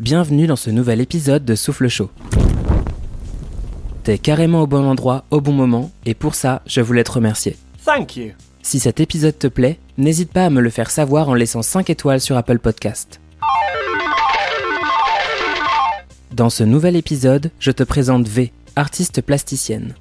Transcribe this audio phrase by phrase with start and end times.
[0.00, 2.10] Bienvenue dans ce nouvel épisode de Souffle Chaud.
[4.02, 7.56] T'es carrément au bon endroit, au bon moment, et pour ça, je voulais te remercier.
[7.84, 8.32] Thank you.
[8.60, 11.90] Si cet épisode te plaît, n'hésite pas à me le faire savoir en laissant 5
[11.90, 13.20] étoiles sur Apple Podcast.
[16.32, 19.94] Dans ce nouvel épisode, je te présente V, artiste plasticienne.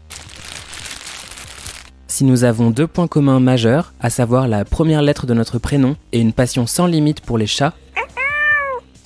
[2.07, 5.96] Si nous avons deux points communs majeurs, à savoir la première lettre de notre prénom
[6.14, 7.75] et une passion sans limite pour les chats,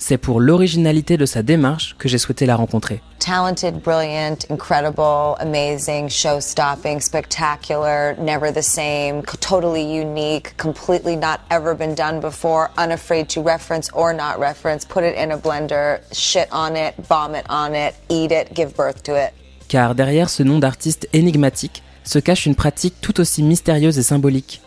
[0.08, 3.02] c'est pour l'originalité de sa démarche que j'ai souhaité la rencontrer.
[3.18, 11.74] talented, brilliant, incredible, amazing, show stopping, spectacular, never the same, totally unique, completely not ever
[11.74, 16.48] been done before, unafraid to reference or not reference, put it in a blender, shit
[16.52, 19.34] on it, vomit on it, eat it, give birth to it.
[19.68, 24.62] Car derrière ce nom d'artiste énigmatique se cache une pratique tout aussi mystérieuse et symbolique.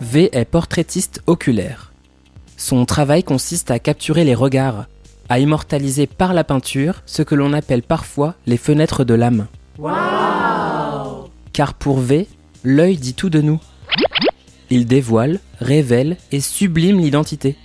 [0.00, 1.91] V est portraitiste oculaire.
[2.62, 4.86] Son travail consiste à capturer les regards,
[5.28, 9.48] à immortaliser par la peinture ce que l'on appelle parfois les fenêtres de l'âme.
[11.52, 12.28] Car pour V,
[12.62, 13.58] l'œil dit tout de nous.
[14.70, 17.56] Il dévoile, révèle et sublime l'identité.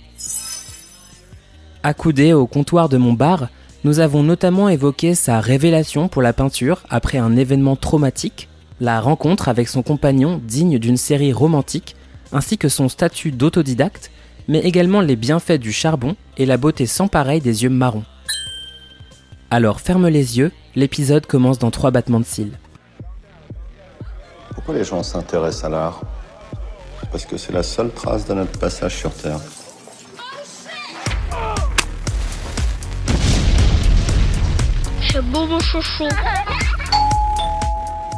[1.84, 3.50] Accoudé au comptoir de mon bar,
[3.84, 8.48] nous avons notamment évoqué sa révélation pour la peinture après un événement traumatique,
[8.80, 11.94] la rencontre avec son compagnon digne d'une série romantique,
[12.32, 14.10] ainsi que son statut d'autodidacte,
[14.48, 18.04] mais également les bienfaits du charbon et la beauté sans pareil des yeux marrons.
[19.50, 22.58] Alors ferme les yeux, l'épisode commence dans trois battements de cils.
[24.54, 26.00] Pourquoi les gens s'intéressent à l'art?
[27.12, 29.40] Parce que c'est la seule trace de notre passage sur Terre.
[35.10, 36.08] C'est beau mon chouchou.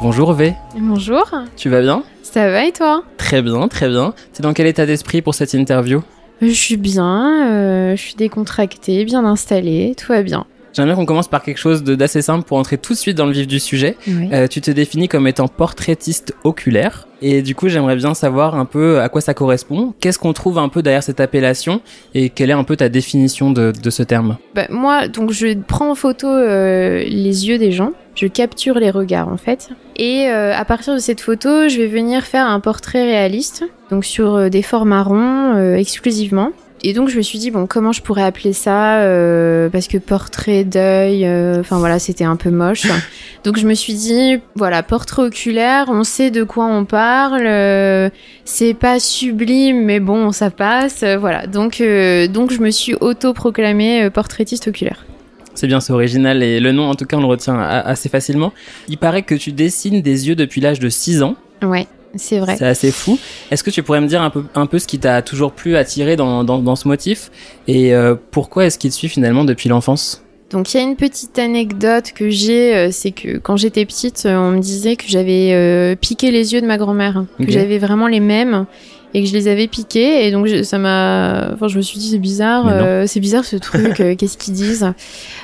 [0.01, 2.03] Bonjour V, Bonjour, tu vas bien?
[2.23, 3.03] Ça va et toi?
[3.17, 4.13] Très bien, très bien.
[4.33, 6.01] T'es dans quel état d'esprit pour cette interview?
[6.41, 10.47] Je suis bien, euh, je suis décontractée, bien installée, tout va bien.
[10.73, 13.33] J'aimerais qu'on commence par quelque chose d'assez simple pour entrer tout de suite dans le
[13.33, 13.97] vif du sujet.
[14.07, 17.07] Euh, tu te définis comme étant portraitiste oculaire.
[17.21, 19.93] Et du coup, j'aimerais bien savoir un peu à quoi ça correspond.
[19.99, 21.81] Qu'est-ce qu'on trouve un peu derrière cette appellation
[22.15, 24.37] et quelle est un peu ta définition de, de ce terme?
[24.55, 28.89] Bah, moi, donc je prends en photo euh, les yeux des gens, je capture les
[28.89, 32.59] regards en fait, et euh, à partir de cette photo, je vais venir faire un
[32.59, 36.51] portrait réaliste, donc sur des formats ronds exclusivement.
[36.83, 39.99] Et donc je me suis dit bon comment je pourrais appeler ça euh, parce que
[39.99, 42.87] portrait d'œil, euh, enfin voilà c'était un peu moche.
[43.43, 48.09] donc je me suis dit voilà portrait oculaire, on sait de quoi on parle, euh,
[48.45, 52.95] c'est pas sublime mais bon ça passe, euh, voilà donc euh, donc je me suis
[52.95, 55.05] auto-proclamée euh, portraitiste oculaire.
[55.53, 58.53] C'est bien, c'est original et le nom, en tout cas, on le retient assez facilement.
[58.87, 61.35] Il paraît que tu dessines des yeux depuis l'âge de 6 ans.
[61.61, 62.55] Ouais c'est vrai.
[62.57, 63.17] C'est assez fou.
[63.51, 65.75] Est-ce que tu pourrais me dire un peu, un peu ce qui t'a toujours plu
[65.77, 67.31] attiré dans, dans, dans ce motif
[67.67, 70.23] et euh, pourquoi est-ce qu'il te suit finalement depuis l'enfance?
[70.51, 74.23] Donc il y a une petite anecdote que j'ai, euh, c'est que quand j'étais petite,
[74.25, 77.77] euh, on me disait que j'avais euh, piqué les yeux de ma grand-mère, que j'avais
[77.77, 78.65] vraiment les mêmes
[79.13, 81.99] et que je les avais piqués et donc je- ça m'a, enfin je me suis
[81.99, 84.91] dit c'est bizarre, euh, c'est bizarre ce truc, euh, qu'est-ce qu'ils disent?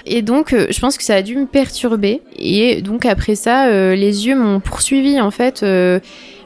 [0.05, 3.69] Et donc euh, je pense que ça a dû me perturber et donc après ça,
[3.95, 5.63] les yeux m'ont poursuivi en fait.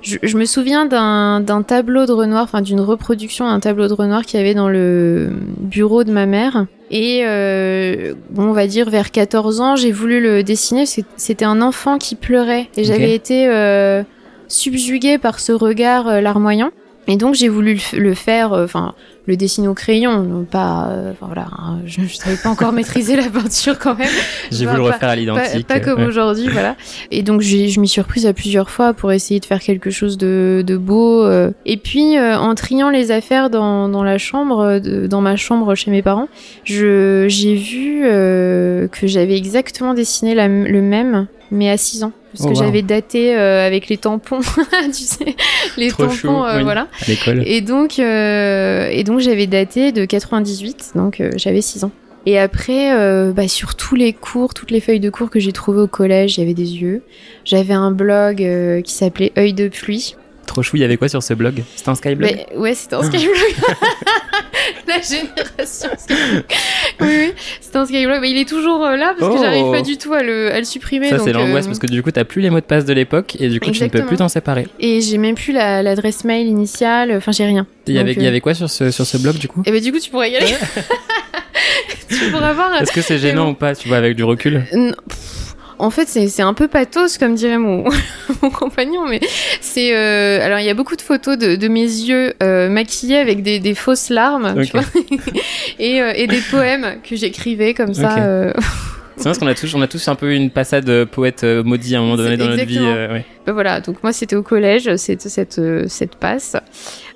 [0.02, 4.26] Je, je me souviens d'un tableau de Renoir, enfin d'une reproduction d'un tableau de Renoir
[4.26, 5.30] qu'il y avait dans le
[5.60, 6.66] bureau de ma mère.
[6.90, 10.86] Et euh, bon, on va dire vers 14 ans, j'ai voulu le dessiner.
[10.86, 14.04] C'était un enfant qui pleurait et j'avais été euh,
[14.50, 16.72] subjuguée par ce regard euh, larmoyant.
[17.08, 18.94] Et donc j'ai voulu le, faire, euh, enfin
[19.26, 22.72] le dessiner au crayon, non pas, euh, enfin voilà, hein, je, je savais pas encore
[22.74, 24.08] maîtriser la peinture quand même.
[24.52, 25.68] J'ai voulu le refaire à l'identique.
[25.68, 26.76] pas comme aujourd'hui, voilà.
[27.10, 30.18] Et donc je m'y suis reprise à plusieurs fois pour essayer de faire quelque chose
[30.18, 31.24] de, de beau.
[31.26, 31.52] euh.
[31.66, 35.74] Et puis euh, en triant les affaires dans, dans la chambre, de- dans ma chambre
[35.76, 36.28] chez mes parents,
[36.66, 42.12] j'ai vu que j'avais exactement dessiné la le même, mais à 6 ans.
[42.34, 42.64] Parce Oh, que wow.
[42.64, 44.40] j'avais daté euh, avec les tampons,
[44.86, 45.36] tu sais,
[45.78, 46.64] les Trop tampons, euh, oui.
[46.64, 46.88] voilà.
[47.02, 47.44] À l'école.
[47.46, 51.92] Et donc, euh, et donc j'avais daté de 98, donc euh, j'avais 6 ans.
[52.26, 55.52] Et après, euh, bah, sur tous les cours, toutes les feuilles de cours que j'ai
[55.52, 57.02] trouvées au collège, il y avait des yeux.
[57.46, 58.38] J'avais un blog
[58.84, 60.16] qui s'appelait Œil de pluie.
[60.52, 61.64] Trop chou, il y avait quoi sur ce blog?
[61.78, 62.30] C'était un Skyblog?
[62.30, 63.34] Mais, ouais, c'était un Skyblog.
[64.88, 66.44] La génération Skyblog.
[67.00, 68.20] Oui, oui, c'était un Skyblog.
[68.20, 69.38] Mais il est toujours euh, là parce Oh.
[69.38, 71.10] que j'arrive pas du tout à le, à le supprimer.
[71.10, 72.84] Ça, donc, c'est l'angoisse euh, parce que du coup, t'as plus les mots de passe
[72.84, 74.08] de l'époque et du coup, tu ne peux Exactement.
[74.10, 74.68] plus t'en séparer.
[74.82, 77.14] Et j'ai même plus la- l'adresse mail initiale.
[77.16, 77.66] Enfin, j'ai rien.
[77.88, 79.48] Il y, Donc, avait, il y euh, avait quoi sur ce, sur ce blog du
[79.48, 79.64] coup?
[79.66, 80.48] Et bah, du coup, tu pourrais y aller.
[82.10, 82.82] tu pourras voir.
[82.82, 84.66] Est-ce que c'est gênant ou pas, tu vois, avec du recul?
[84.74, 85.41] Non, pff,
[85.82, 87.84] en fait, c'est un peu pathos, comme dirait mon,
[88.42, 89.20] mon compagnon, mais
[89.62, 89.96] c'est.
[89.96, 93.42] euh, alors, il y a beaucoup de photos de, de mes yeux euh, maquillés avec
[93.42, 94.86] des, des fausses larmes, tu vois,
[95.80, 98.54] et, euh, et des poèmes que j'écrivais comme ça.
[99.22, 101.44] C'est vrai parce qu'on a tous, on a tous un peu une passade euh, poète
[101.44, 102.80] euh, maudit à un moment donné dans notre vie.
[102.82, 103.26] euh, ouais.
[103.46, 106.56] Ben voilà, donc moi c'était au collège, cette, cette, euh, cette passe.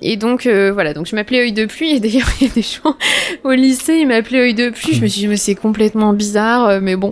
[0.02, 2.54] Et donc euh, voilà, donc je m'appelais œil de pluie, et d'ailleurs il y a
[2.54, 2.96] des gens
[3.44, 6.80] au lycée, ils m'appelaient œil de pluie, je me suis dit mais c'est complètement bizarre,
[6.80, 7.10] mais bon.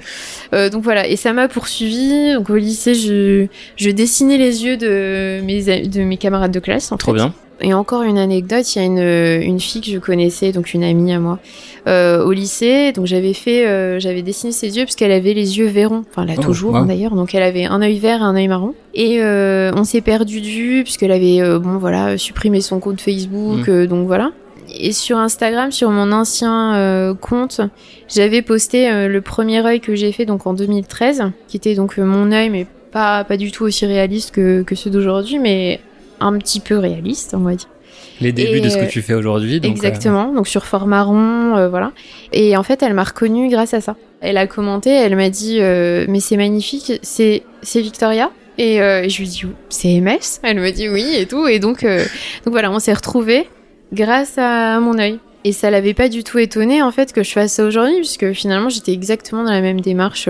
[0.53, 3.47] Euh, donc voilà, et ça m'a poursuivi, donc au lycée je,
[3.77, 7.19] je dessinais les yeux de mes, de mes camarades de classe en Trop fait.
[7.19, 7.35] bien.
[7.61, 10.83] Et encore une anecdote, il y a une, une fille que je connaissais, donc une
[10.83, 11.39] amie à moi,
[11.87, 12.93] euh, au lycée.
[12.93, 16.05] Donc j'avais fait, euh, j'avais dessiné ses yeux parce qu'elle avait les yeux verrons.
[16.11, 16.85] Enfin, elle a Oh, toujours wow.
[16.85, 17.15] d'ailleurs.
[17.15, 18.75] Donc elle avait un œil vert et un œil marron.
[18.95, 23.69] Et euh, on s'est perdu de vue puisqu'elle avait, bon voilà, supprimé son compte Facebook.
[23.69, 23.87] Mm.
[23.87, 24.33] donc voilà.
[24.77, 27.61] Et sur Instagram, sur mon ancien compte,
[28.09, 32.33] j'avais posté le premier œil que j'ai fait donc en 2013, qui était donc mon
[32.33, 35.81] œil, mais pas pas du tout aussi réaliste que, que ceux d'aujourd'hui, mais
[36.21, 37.69] un petit peu réaliste, on va dire.
[38.21, 39.61] Les débuts Et, de ce que tu fais aujourd'hui.
[39.61, 41.93] donc, euh, Exactement, donc sur format rond, euh, voilà.
[42.33, 43.97] Et en fait, elle m'a reconnue grâce à ça.
[44.21, 48.31] Elle a commenté, elle m'a dit euh, mais c'est magnifique, c'est c'est Victoria.
[48.57, 50.41] Et je lui dis c'est MS.
[50.45, 51.49] Elle me dit oui et tout.
[51.49, 53.49] Et donc donc voilà, on s'est retrouvés
[53.93, 55.19] grâce à mon œil.
[55.43, 58.33] Et ça l'avait pas du tout étonné en fait que je fasse ça aujourd'hui, puisque
[58.33, 60.29] finalement j'étais exactement dans la même démarche.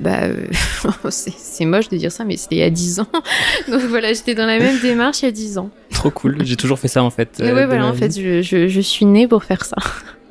[0.00, 0.46] Bah, euh,
[1.10, 3.06] c'est moche de dire ça, mais c'était il y a 10 ans.
[3.70, 5.70] Donc voilà, j'étais dans la même démarche il y a 10 ans.
[5.90, 6.38] Trop cool.
[6.44, 7.38] J'ai toujours fait ça en fait.
[7.40, 7.98] Et euh, ouais, voilà, en vie.
[7.98, 9.76] fait, je, je, je suis née pour faire ça.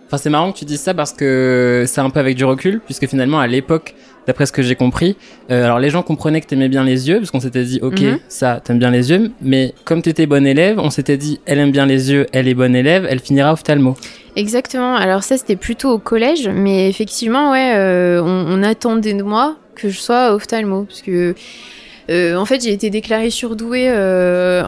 [0.07, 2.81] Enfin, c'est marrant que tu dises ça parce que c'est un peu avec du recul,
[2.83, 3.95] puisque finalement, à l'époque,
[4.27, 5.15] d'après ce que j'ai compris,
[5.50, 8.00] euh, alors les gens comprenaient que t'aimais bien les yeux, parce qu'on s'était dit, ok,
[8.01, 8.19] Mhm.
[8.27, 11.71] ça, t'aimes bien les yeux, mais comme t'étais bonne élève, on s'était dit, elle aime
[11.71, 13.95] bien les yeux, elle est bonne élève, elle finira ophtalmo.
[14.35, 14.95] Exactement.
[14.95, 19.56] Alors ça, c'était plutôt au collège, mais effectivement, ouais, euh, on, on attendait de moi
[19.75, 21.33] que je sois ophtalmo, parce que
[22.09, 23.89] euh, en fait, j'ai été déclarée surdouée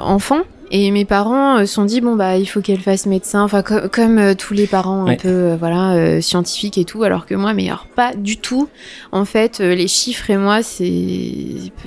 [0.01, 0.41] enfant.
[0.75, 3.61] Et mes parents euh, se sont dit bon bah il faut qu'elle fasse médecin, enfin
[3.61, 5.17] co- comme euh, tous les parents un Ouais.
[5.17, 8.67] peu euh, voilà euh, scientifiques et tout, alors que moi mais alors pas du tout.
[9.11, 10.91] En fait euh, les chiffres et moi c'est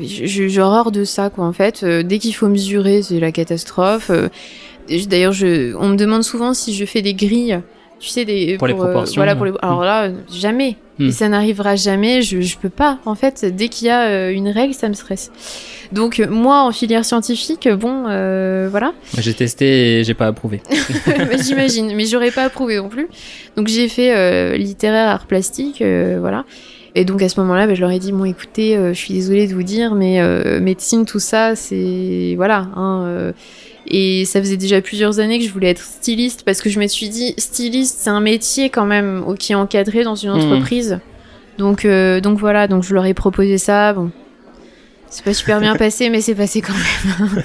[0.00, 1.82] j'ai horreur de ça quoi en fait.
[1.82, 4.10] Euh, dès qu'il faut mesurer c'est la catastrophe.
[4.10, 4.28] Euh,
[5.08, 7.58] D'ailleurs je on me demande souvent si je fais des grilles,
[7.98, 10.76] tu sais des Pour les euh, proportions, voilà pour les alors là jamais.
[10.98, 11.08] Hmm.
[11.08, 12.98] Et ça n'arrivera jamais, je, je peux pas.
[13.04, 15.30] En fait, dès qu'il y a euh, une règle, ça me stresse.
[15.92, 20.62] Donc moi, en filière scientifique, bon, euh, voilà, J'ai testé et j'ai pas approuvé.
[21.44, 23.08] J'imagine, mais j'aurais pas approuvé non plus.
[23.56, 25.82] Donc j'ai fait littéraire art plastique,
[26.18, 26.44] voilà.
[26.94, 29.46] Et donc à ce moment-là, bah, je leur ai dit bon, écoutez, je suis désolée
[29.46, 30.20] de vous dire, mais
[30.60, 32.68] médecine, tout ça, c'est voilà.
[32.74, 33.32] Hein,
[33.88, 36.86] et ça faisait déjà plusieurs années que je voulais être styliste parce que je me
[36.86, 40.40] suis dit styliste, c'est un métier quand même qui est encadré dans une Mhm.
[40.40, 40.98] entreprise.
[41.58, 43.92] Donc euh, donc voilà, donc je leur ai proposé ça.
[43.92, 44.10] Bon,
[45.08, 47.42] c'est pas super bien passé, mais c'est passé quand même.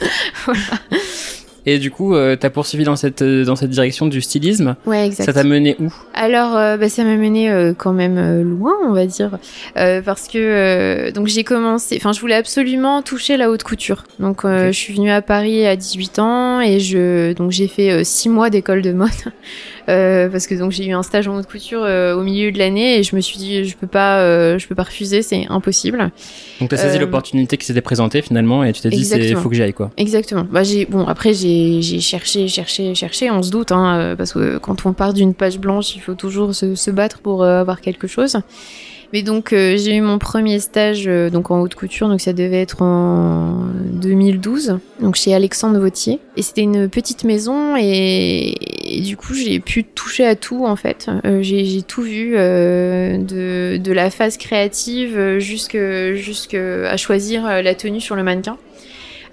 [1.66, 4.76] Et du coup, euh, t'as poursuivi dans cette, euh, dans cette direction du stylisme.
[4.86, 5.26] Ouais, exact.
[5.26, 5.94] Ça t'a mené où?
[6.14, 9.38] Alors, euh, bah, ça m'a mené euh, quand même loin, on va dire,
[9.76, 11.98] parce que donc j'ai commencé.
[11.98, 14.04] Enfin, je voulais absolument toucher la haute couture.
[14.20, 18.30] Donc, je suis venue à Paris à 18 ans et je donc j'ai fait six
[18.30, 19.10] mois d'école de mode
[19.92, 22.58] euh, parce que donc j'ai eu un stage en haute couture euh, au milieu de
[22.58, 25.46] l'année et je me suis dit je peux pas, euh, je peux pas refuser, c'est
[25.50, 26.12] impossible.
[26.60, 29.42] Donc t'as saisi Euh, l'opportunité qui s'était présentée finalement et tu t'es dit, c'est Exactement.
[29.42, 29.92] faut que j'y aille quoi.
[29.98, 30.48] Exactement.
[30.50, 33.30] Bah j'ai bon après j'ai cherché cherché cherché.
[33.30, 36.56] On se doute hein, parce que quand on part d'une page blanche, il faut toujours
[36.56, 38.38] se, se battre pour avoir quelque chose.
[39.14, 42.32] Mais donc euh, j'ai eu mon premier stage euh, donc en haute couture donc ça
[42.32, 46.20] devait être en 2012 donc chez Alexandre Vautier.
[46.38, 48.56] Et c'était une petite maison et,
[49.04, 51.10] du coup j'ai pu toucher à tout en fait.
[51.26, 55.78] Euh, j'ai tout vu de, de la phase créative euh, jusque
[56.14, 58.58] jusque à choisir la tenue sur le mannequin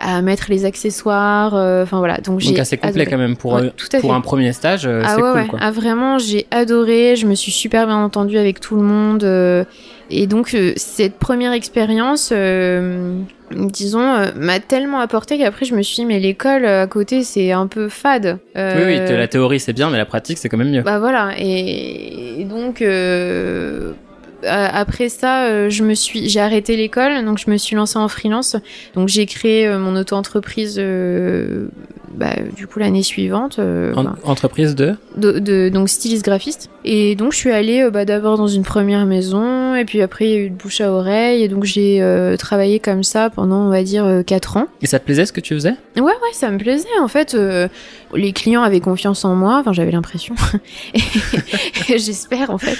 [0.00, 3.07] à mettre les accessoires euh, enfin voilà donc j'ai Donc assez complet adoré.
[3.11, 4.17] quand même pour, Ouais, tout à pour fait.
[4.17, 5.47] un premier stage, euh, Ah ouais, cool ouais.
[5.49, 5.59] quoi.
[5.62, 7.17] Ah vraiment, j'ai adoré.
[7.17, 9.25] Je me suis super bien entendue avec tout le monde.
[9.25, 9.64] euh,
[10.11, 13.19] et donc, cette première expérience, euh,
[13.50, 17.67] disons, m'a tellement apporté qu'après, je me suis dit, mais l'école à côté, c'est un
[17.67, 18.38] peu fade.
[18.57, 20.81] Oui, oui, la théorie c'est bien, mais la pratique c'est quand même mieux.
[20.83, 23.93] bah voilà, et, et donc euh,
[24.45, 28.09] après ça, euh, je me suis, j'ai arrêté l'école, donc je me suis lancée en
[28.09, 28.57] freelance.
[28.95, 31.68] Donc j'ai créé euh, mon auto-entreprise, euh,
[32.15, 33.59] bah, du coup l'année suivante.
[33.59, 36.71] euh, En- entreprise de de, de- donc styliste graphiste.
[36.85, 40.27] Et donc je suis allée euh, bah, d'abord dans une première maison et puis après
[40.27, 43.31] il y a eu de bouche à oreille, et donc j'ai euh, travaillé comme ça
[43.31, 44.67] pendant, on va dire, 4 ans.
[44.83, 45.75] Et ça te plaisait ce que tu faisais?
[45.97, 46.87] Ouais, ouais, ça me plaisait.
[47.00, 47.69] En fait, euh,
[48.15, 50.35] les clients avaient confiance en moi, enfin j'avais l'impression,
[51.88, 52.79] j'espère en fait.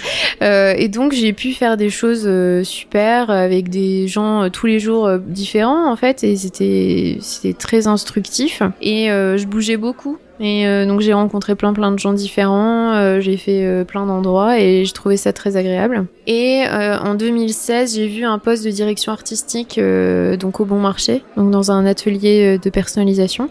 [0.79, 2.29] Et donc j'ai pu faire des choses
[2.65, 8.63] super avec des gens tous les jours différents en fait, et c'était c'était très instructif.
[8.81, 10.19] Et je bougeais beaucoup.
[10.41, 14.07] Et euh, donc j'ai rencontré plein plein de gens différents, euh, j'ai fait euh, plein
[14.07, 16.07] d'endroits et je trouvais ça très agréable.
[16.29, 20.79] Et euh, en 2016, j'ai vu un poste de direction artistique euh, donc au Bon
[20.79, 23.49] Marché, donc dans un atelier euh, de personnalisation.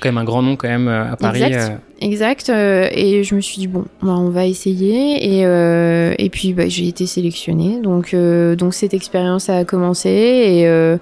[0.00, 1.42] Quand même un grand nom quand même euh, à Paris.
[1.42, 1.70] Exact.
[1.72, 2.48] euh, Exact.
[2.50, 5.38] euh, et je me suis dit bon, bah, on va essayer.
[5.38, 7.80] Et, euh, et puis bah, j'ai été sélectionnée.
[7.80, 10.98] Donc, euh, donc cette expérience a commencé et euh,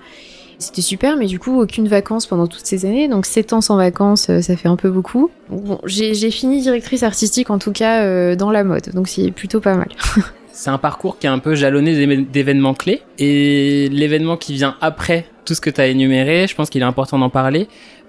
[0.61, 1.17] c'était super.
[1.17, 3.09] Mais du coup, aucune vacances pendant toutes ces années.
[3.09, 5.31] Donc 7 ans sans vacances, euh, ça fait un peu beaucoup.
[5.49, 8.90] Bon, j'ai fini directrice artistique en tout cas euh, dans la mode.
[8.95, 9.88] Donc c'est plutôt pas mal.
[10.52, 13.00] C'est un parcours qui est un peu jalonné d'événements clés.
[13.19, 16.85] Et l'événement qui vient après tout ce que tu as énuméré, je pense qu'il est
[16.85, 17.67] important d'en parler.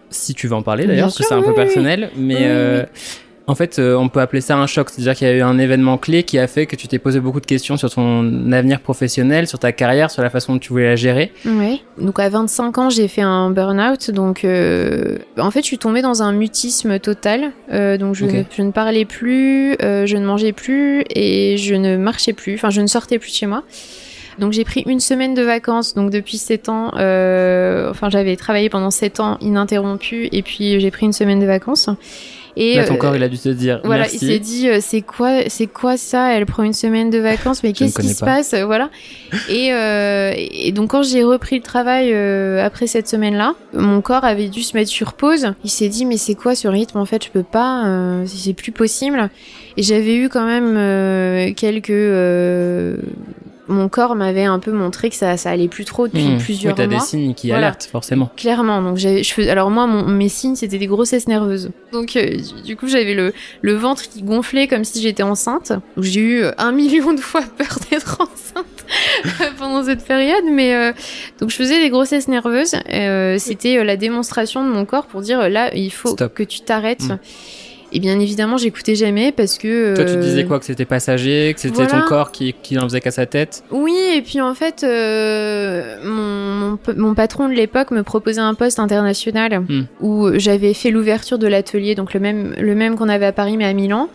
[0.10, 2.10] Si tu veux en parler d'ailleurs, parce que c'est un oui, peu personnel.
[2.18, 2.86] Mais oui, euh,
[3.48, 4.90] en fait, euh, on peut appeler ça un choc.
[4.90, 7.20] C'est-à-dire qu'il y a eu un événement clé qui a fait que tu t'es posé
[7.20, 10.70] beaucoup de questions sur ton avenir professionnel, sur ta carrière, sur la façon dont tu
[10.70, 11.32] voulais la gérer.
[11.46, 11.80] Ouais.
[11.98, 14.12] Donc à 25 ans, j'ai fait un burn-out.
[14.12, 17.52] Donc euh, en fait, je suis tombée dans un mutisme total.
[17.72, 21.98] Euh, donc je, ne, je ne parlais plus, je ne mangeais plus et je ne
[21.98, 22.56] marchais plus.
[22.56, 23.64] Enfin, je ne sortais plus de chez moi.
[24.40, 25.94] Donc j'ai pris une semaine de vacances.
[25.94, 30.92] Donc depuis 7 ans, euh, enfin j'avais travaillé pendant 7 ans ininterrompu et puis j'ai
[30.92, 31.90] pris une semaine de vacances.
[32.58, 34.18] Et Là, ton euh, corps, il a dû te dire voilà, merci.
[34.22, 36.34] il s'est dit euh, c'est quoi c'est quoi ça?
[36.36, 38.26] Elle prend une semaine de vacances, mais qu'est-ce qui connais se pas.
[38.26, 38.54] passe?
[38.54, 38.90] Euh, Voilà.
[39.50, 44.26] Et, euh, et donc quand j'ai repris le travail euh, après cette semaine-là, mon corps
[44.26, 45.54] avait dû se mettre sur pause.
[45.64, 46.98] Il s'est dit mais c'est quoi ce rythme?
[46.98, 49.30] En fait, je peux pas, euh, c'est plus possible.
[49.78, 52.98] Et j'avais eu quand même euh, quelques euh,
[53.72, 56.38] mon corps m'avait un peu montré que ça, ça allait plus trop depuis Mmh.
[56.38, 57.00] plusieurs oui, t'as mois.
[57.00, 57.68] des signes qui Voilà.
[57.68, 58.30] alertent, forcément.
[58.38, 61.72] Clairement, donc je fais, alors moi, mon, mes signes, c'était des grossesses nerveuses.
[61.92, 65.74] Donc euh, du- coup, j'avais le, le ventre qui gonflait comme si j'étais enceinte.
[65.98, 70.92] J'ai eu euh, un million de fois peur d'être enceinte pendant cette période, mais euh,
[71.40, 72.76] donc je faisais des grossesses nerveuses.
[72.92, 76.34] Euh, c'était la démonstration de mon corps pour dire là, il faut Stop.
[76.34, 77.04] que tu t'arrêtes.
[77.04, 77.18] Mm.
[77.94, 79.96] Et bien évidemment, j'écoutais jamais parce que.
[79.96, 82.02] Toi, tu te euh, disais quoi Que c'était passager, que c'était voilà.
[82.02, 85.98] ton corps qui, qui n'en faisait qu'à sa tête Oui, et puis en fait, euh,
[86.06, 89.84] mon, mon, patron de l'époque me proposait un poste international Hmm.
[90.02, 93.58] où j'avais fait l'ouverture de l'atelier, donc le même, le même qu'on avait à Paris
[93.58, 94.10] mais à Milan.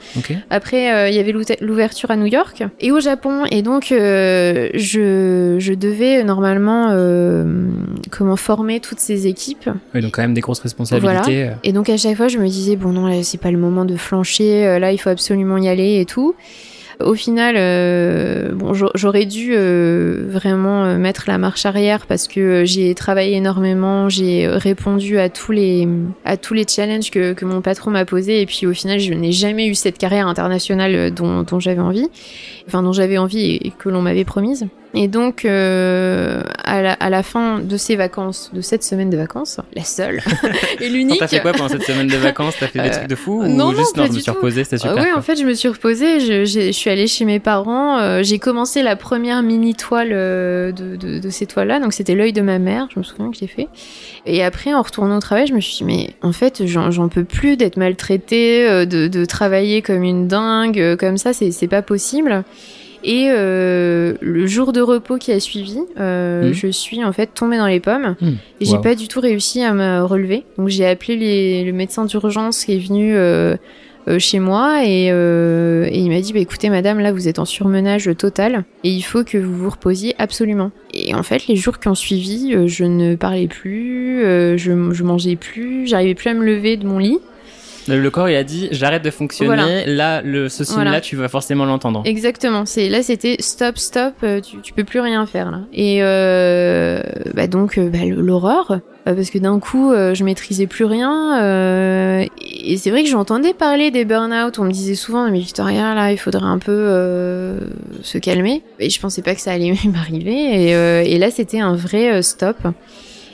[0.51, 3.45] Après, euh, il y avait l'ouverture à New York et au Japon.
[3.51, 7.45] Et donc, euh, je, je devais normalement euh,
[8.11, 9.69] comment former toutes ces équipes.
[9.95, 11.45] Oui, donc quand même des grosses responsabilités.
[11.45, 11.51] euh.
[11.65, 13.66] Et donc à chaque fois, je me disais bon non, là c'est pas le moment
[13.85, 16.35] de flancher, euh, là il faut absolument y aller et tout.
[16.99, 18.55] Au final, euh,
[18.95, 25.19] j'aurais dû euh, vraiment mettre la marche arrière parce que j'ai travaillé énormément, j'ai répondu
[25.19, 25.87] à tous les
[26.67, 29.99] challenges que, mon patron m'a posés et puis au final, je n'ai jamais eu cette
[29.99, 32.09] carrière internationale dont j'avais envie,
[32.67, 34.67] enfin dont j'avais envie et que l'on m'avait promise.
[34.95, 39.17] Et donc, euh, à, la, à la fin de ces vacances, de cette semaine de
[39.19, 40.23] vacances, la seule
[40.81, 41.19] et l'unique.
[41.19, 42.55] T'as fait quoi pendant cette semaine de vacances?
[42.59, 44.19] T'as fait des Euh, trucs de fou ou non, non, juste pas non, je me
[44.21, 44.35] suis tout.
[44.35, 44.97] reposé, c'était super.
[44.99, 46.21] Ah oui, en fait, je me suis reposée.
[46.21, 47.99] Je, suis allée chez mes parents.
[47.99, 51.79] euh, j'ai commencé la première mini toile euh, de, de, de ces toiles-là.
[51.81, 52.89] Donc, c'était l'œil de ma mère.
[52.95, 53.69] Je me souviens que j'ai fait.
[54.25, 57.25] Et après, en retournant au travail, je me suis dit, mais en fait, j'en, peux
[57.25, 61.83] plus d'être maltraitée, euh, de, de travailler comme une dingue, euh, comme ça, c'est pas
[61.83, 62.45] possible.
[63.09, 66.53] Et euh, le jour de repos qui a suivi, euh, Mhm.
[66.53, 68.33] je suis en fait tombée dans les pommes Hmm.
[68.61, 68.81] et j'ai Wow.
[68.83, 70.43] pas du tout réussi à me relever.
[70.59, 73.57] Donc j'ai appelé les- le médecin d'urgence qui est venu euh,
[74.19, 77.45] chez moi et, euh, et il m'a dit bah, écoutez madame là vous êtes en
[77.45, 80.71] surmenage total et il faut que vous vous reposiez absolument.
[80.95, 85.35] Et en fait les jours qui ont suivi je ne parlais plus, je, je mangeais
[85.37, 87.19] plus, j'arrivais plus à me lever de mon lit.
[87.89, 89.55] Le, corps, il a dit j'arrête de fonctionner.
[89.55, 89.87] Voilà.
[89.87, 91.01] Là, le, ce signe-là, Voilà.
[91.01, 92.03] tu vas forcément l'entendre.
[92.05, 92.65] Exactement.
[92.67, 94.15] C'est là, c'était stop, stop.
[94.23, 95.61] euh, Tu, tu peux plus rien faire là.
[95.73, 97.01] Et euh,
[97.35, 101.41] bah donc euh, bah, l'horreur, parce que d'un coup, euh, je maîtrisais plus rien.
[101.43, 104.59] euh, et c'est vrai que j'entendais parler des burn-out.
[104.59, 107.59] On me disait souvent, mais Victoria, là, il faudrait un peu euh,
[108.03, 108.63] se calmer.
[108.81, 110.69] Et je pensais pas que ça allait m'arriver.
[110.71, 112.57] Et, euh, et là, c'était un vrai stop.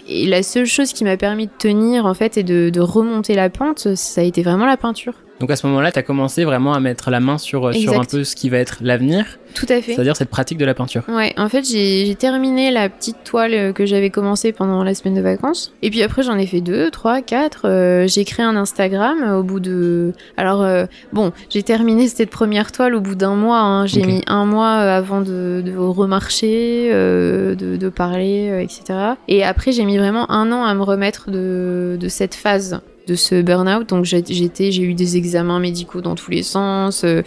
[0.09, 3.35] Et la seule chose qui m'a permis de tenir en fait et de, de remonter
[3.35, 5.15] la pente, ça a été vraiment la peinture.
[5.43, 8.05] Donc à ce moment-là, tu as commencé vraiment à mettre la main sur, sur un
[8.05, 9.25] peu ce qui va être l'avenir,
[9.57, 9.95] Tout à fait.
[9.95, 11.03] c'est-à-dire cette pratique de la peinture.
[11.09, 15.15] Ouais, en fait, j'ai terminé la petite toile euh, que j'avais commencé pendant la semaine
[15.17, 15.73] de vacances.
[15.83, 17.63] Et puis après, j'en ai fait deux, trois, quatre.
[17.65, 20.13] Euh, j'ai créé un Instagram euh, au bout de.
[20.37, 23.59] Alors, euh, bon, j'ai terminé cette première toile au bout d'un mois.
[23.59, 23.87] hein.
[23.87, 28.85] J'ai mis un mois euh, avant de, de remarcher, euh, de, de parler, euh, etc.
[29.27, 33.15] Et après, j'ai mis vraiment un an à me remettre de, de cette phase de
[33.15, 33.89] ce burn-out.
[33.89, 37.05] Donc, j'ai j'étais- j'ai eu des examens médicaux dans tous les sens.
[37.05, 37.23] euh,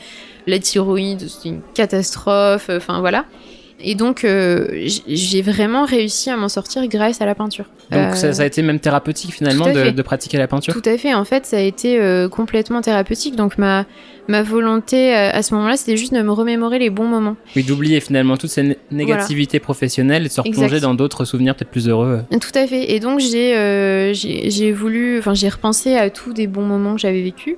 [0.48, 2.70] la thyroïde, c'était une catastrophe.
[2.70, 3.26] euh, Enfin, voilà.
[3.82, 4.68] Et donc, euh,
[5.08, 7.66] j'ai vraiment réussi à m'en sortir grâce à la peinture.
[7.92, 10.74] Donc Euh, ça, ça a été même thérapeutique finalement de, de pratiquer la peinture?
[10.74, 11.14] Tout à fait.
[11.14, 13.36] En fait, ça a été euh, complètement thérapeutique.
[13.36, 13.86] Donc, ma,
[14.28, 17.36] ma volonté euh, à ce moment-là, c'était juste de me remémorer les bons moments.
[17.56, 20.82] Oui, d'oublier finalement toute cette né- négativité professionnelle et de se replonger Exact.
[20.82, 22.22] dans d'autres souvenirs peut-être plus heureux.
[22.32, 22.94] Tout à fait.
[22.94, 27.02] Et donc, j'ai euh, j'ai voulu, enfin, j'ai repensé à tous des bons moments que
[27.02, 27.56] j'avais vécus.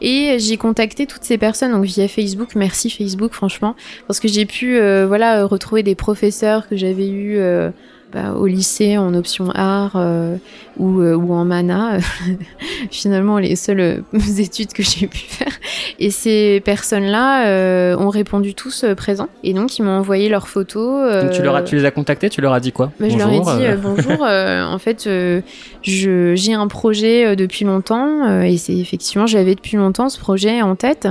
[0.00, 2.54] Et j'ai contacté toutes ces personnes, donc via Facebook.
[2.54, 3.74] Merci Facebook, franchement.
[4.06, 7.70] Parce que j'ai pu, euh, voilà, retrouver des professeurs que j'avais eu euh,
[8.12, 10.36] bah, au lycée en option art euh,
[10.78, 11.98] ou, euh, ou en mana.
[12.90, 14.00] Finalement, les seules euh,
[14.38, 15.52] études que j'ai pu faire.
[15.98, 19.28] Et ces personnes-là ont répondu tous présents.
[19.44, 21.22] Et donc, ils m'ont envoyé leurs photos.
[21.22, 22.92] Donc tu, leur as, tu les as contactés, tu leur as dit quoi?
[22.98, 24.22] Bah, je leur ai dit Bonjour, bonjour.
[24.22, 30.18] en fait, je j'ai un projet depuis longtemps et c'est effectivement j'avais depuis longtemps ce
[30.18, 31.08] projet en tête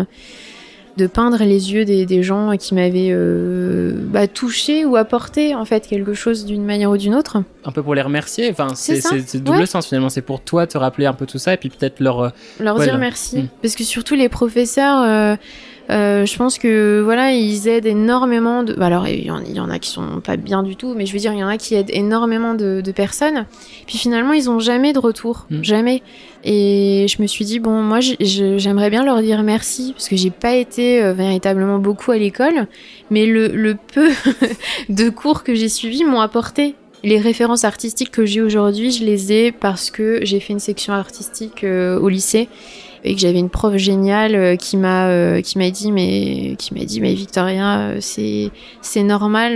[0.98, 5.66] de peindre les yeux des, des gens qui m'avaient euh, bah, touché ou apporté en
[5.66, 7.38] fait quelque chose d'une manière ou d'une autre.
[7.66, 8.50] un peu pour les remercier.
[8.52, 9.66] Enfin, c'est double Ouais.
[9.66, 10.10] sens finalement.
[10.10, 12.20] C'est pour toi te rappeler un peu tout ça et puis peut-être leur.
[12.22, 13.48] euh, Leur dire merci Mm.
[13.62, 15.02] parce que surtout les professeurs.
[15.02, 15.36] euh,
[15.90, 18.74] euh, je pense que voilà, ils aident énormément de.
[18.74, 20.94] bah, alors, il y, en, il y en a qui sont pas bien du tout,
[20.98, 23.46] mais je veux dire, il y en a qui aident énormément de, de personnes.
[23.86, 25.64] Puis finalement, ils ont jamais de retour, Mm.
[25.64, 26.04] jamais.
[26.50, 30.32] Et je me suis dit bon, moi, j'aimerais bien leur dire merci parce que j'ai
[30.32, 32.68] pas été euh, véritablement beaucoup à l'école,
[33.12, 34.10] mais le, le peu
[34.90, 36.76] de cours que j'ai suivis m'ont apporté.
[37.04, 40.94] Les références artistiques que j'ai aujourd'hui, je les ai parce que j'ai fait une section
[40.94, 42.48] artistique euh, au lycée
[43.04, 46.74] et que j'avais une prof géniale euh, qui m'a euh, qui m'a dit mais qui
[46.74, 48.50] m'a dit mais Victoria euh, c'est
[48.82, 49.54] c'est normal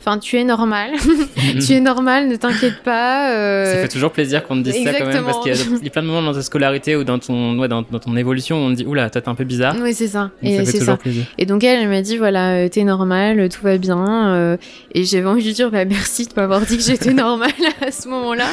[0.00, 0.90] enfin tu es normal
[1.66, 5.06] tu es normal ne t'inquiète pas Ça fait toujours plaisir qu'on te dise ça quand
[5.06, 7.04] même parce qu'il y a- il y a plein de moments dans ta scolarité ou
[7.04, 9.34] dans ton, ouais, dans, dans ton évolution où on te dit oula, toi t'es un
[9.34, 9.74] peu bizarre.
[9.80, 11.24] oui c'est ça Donc et ça fait c'est ça plaisir.
[11.38, 14.58] Et donc elle, elle m'a dit voilà, t'es normal, tout va bien.
[14.94, 17.50] et j'avais envie de lui dire bah merci de m'avoir dit que j'étais normale
[17.86, 18.46] à ce moment-là.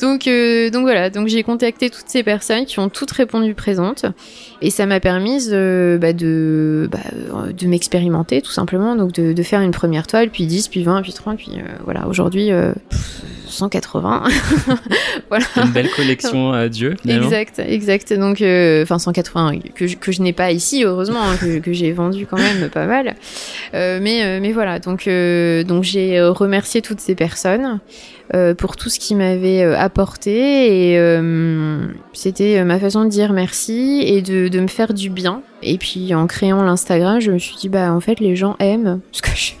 [0.00, 4.04] Donc euh, donc voilà, donc j'ai contacté toutes ces personnes qui ont toutes répondu présentes
[4.60, 6.98] et ça m'a permis de bah, bah,
[7.34, 11.12] euh, m'expérimenter tout simplement, donc de, faire une première toile, puis 10, puis 20, puis
[11.12, 12.72] 30, puis euh, voilà, aujourd'hui euh,
[13.50, 14.24] 180.
[15.28, 15.44] voilà.
[15.56, 16.94] Une belle collection euh, Dieu.
[17.00, 17.26] finalement.
[17.26, 18.12] Exact, exact.
[18.12, 21.72] Donc, euh, enfin, 180 que je, que je n'ai pas ici, heureusement, hein, que, que
[21.72, 23.16] j'ai vendu quand même pas mal.
[23.74, 27.80] Euh, mais, euh, mais voilà, donc, euh, donc j'ai remercié toutes ces personnes
[28.58, 31.20] pour tout ce qu'ils m'avaient apporté et
[32.12, 35.40] c'était ma façon de dire merci et de, de me faire du bien.
[35.62, 39.00] Et puis en créant l'Instagram, je me suis dit bah en fait les gens aiment
[39.12, 39.52] ce que je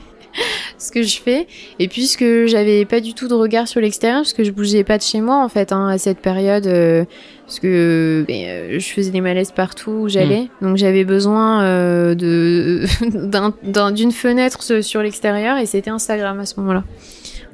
[0.78, 1.46] ce que je fais.
[1.78, 4.96] Et puisque j'avais pas du tout de regard sur l'extérieur parce que je bougeais pas
[4.98, 7.04] de chez moi en fait hein, à cette période euh,
[7.46, 10.48] parce que ben, euh, je faisais des malaises partout où j'allais.
[10.62, 12.84] Donc j'avais besoin euh, de
[13.26, 16.84] d'un- d'un- d'une fenêtre sur- l'extérieur et c'était Instagram à ce moment-là.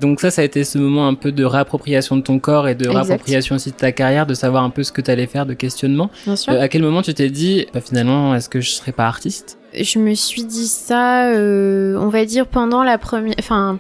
[0.00, 2.74] Donc ça, ça a été ce moment un peu de réappropriation de ton corps et
[2.74, 2.94] de Exact.
[3.04, 5.54] réappropriation aussi de ta carrière, de savoir un peu ce que tu allais faire, de
[5.54, 6.10] questionnement.
[6.26, 6.52] bien sûr.
[6.52, 9.56] À quel moment tu t'es dit, bah, finalement, est-ce que je serais pas artiste?
[9.78, 13.78] Je me suis dit ça, euh, on va dire pendant la première, enfin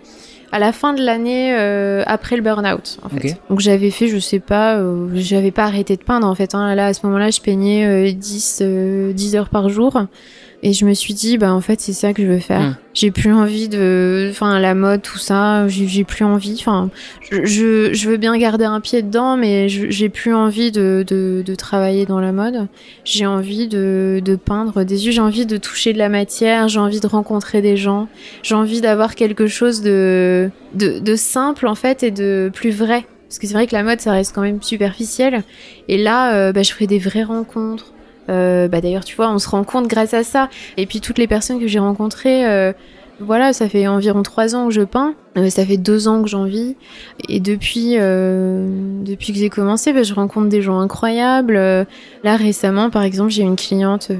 [0.54, 3.36] à la fin de l'année euh, après le burn-out en fait.
[3.50, 6.54] Donc j'avais fait, je sais pas, euh, j'avais pas arrêté de peindre en fait.
[6.54, 6.76] Hein.
[6.76, 10.00] Là à ce moment-là, je peignais euh, 10, euh, 10 heures par jour.
[10.62, 12.60] Et je me suis dit, bah en fait, c'est ça que je veux faire.
[12.60, 12.76] Mm.
[12.94, 16.56] J'ai plus envie de, enfin la mode, tout ça, j'ai plus envie.
[16.60, 16.90] Enfin,
[17.30, 22.06] je, je, veux bien garder un pied dedans, mais j'ai plus envie de, de, travailler
[22.06, 22.68] dans la mode.
[23.04, 26.78] J'ai envie de, de peindre des yeux, j'ai envie de toucher de la matière, j'ai
[26.78, 28.08] envie de rencontrer des gens,
[28.42, 33.04] j'ai envie d'avoir quelque chose de, de, de simple en fait et de plus vrai.
[33.28, 35.42] Parce que c'est vrai que la mode, ça reste quand même superficiel.
[35.88, 37.92] Et là, euh, bah, je ferai des vraies rencontres.
[38.28, 40.48] Euh, bah, D'ailleurs, tu vois, on se rend compte grâce à ça.
[40.76, 42.72] Et puis toutes les personnes que j'ai rencontrées, euh,
[43.20, 45.14] voilà, ça fait environ trois ans que je peins.
[45.36, 46.74] Euh, ça fait deux ans que j'en vis.
[47.28, 48.66] Et depuis, euh,
[49.04, 51.56] depuis que j'ai commencé, bah, je rencontre des gens incroyables.
[51.56, 51.84] Euh,
[52.24, 54.10] Là, récemment, par exemple, j'ai une cliente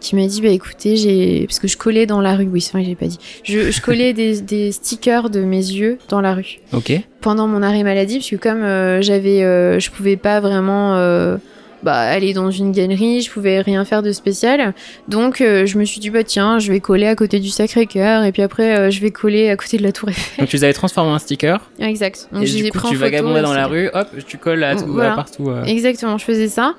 [0.00, 1.46] qui m'a dit, bah écoutez, j'ai...
[1.46, 3.18] Parce que je collais dans la rue, oui, c'est vrai que j'ai pas dit.
[3.44, 6.92] Je, je collais des, des stickers de mes yeux dans la rue Ok.
[7.20, 8.62] pendant mon arrêt maladie parce que comme
[9.00, 11.36] j'avais euh, je pouvais pas vraiment euh,
[11.82, 14.72] bah, aller dans une galerie, je pouvais rien faire de spécial.
[15.08, 18.24] Donc, euh, je me suis dit, bah tiens, je vais coller à côté du Sacré-Cœur,
[18.24, 20.38] et puis après, euh, je vais coller à côté de la Tour Eiffel.
[20.40, 21.70] Donc tu les avais transformés en sticker.
[21.80, 22.28] exact.
[22.32, 24.62] Donc, et je les du ai coup, tu vagabondais dans la rue, hop, tu colles
[24.64, 25.12] à, tout, Voilà.
[25.12, 25.50] à partout.
[25.50, 25.64] euh.
[25.64, 26.74] Exactement, je faisais ça.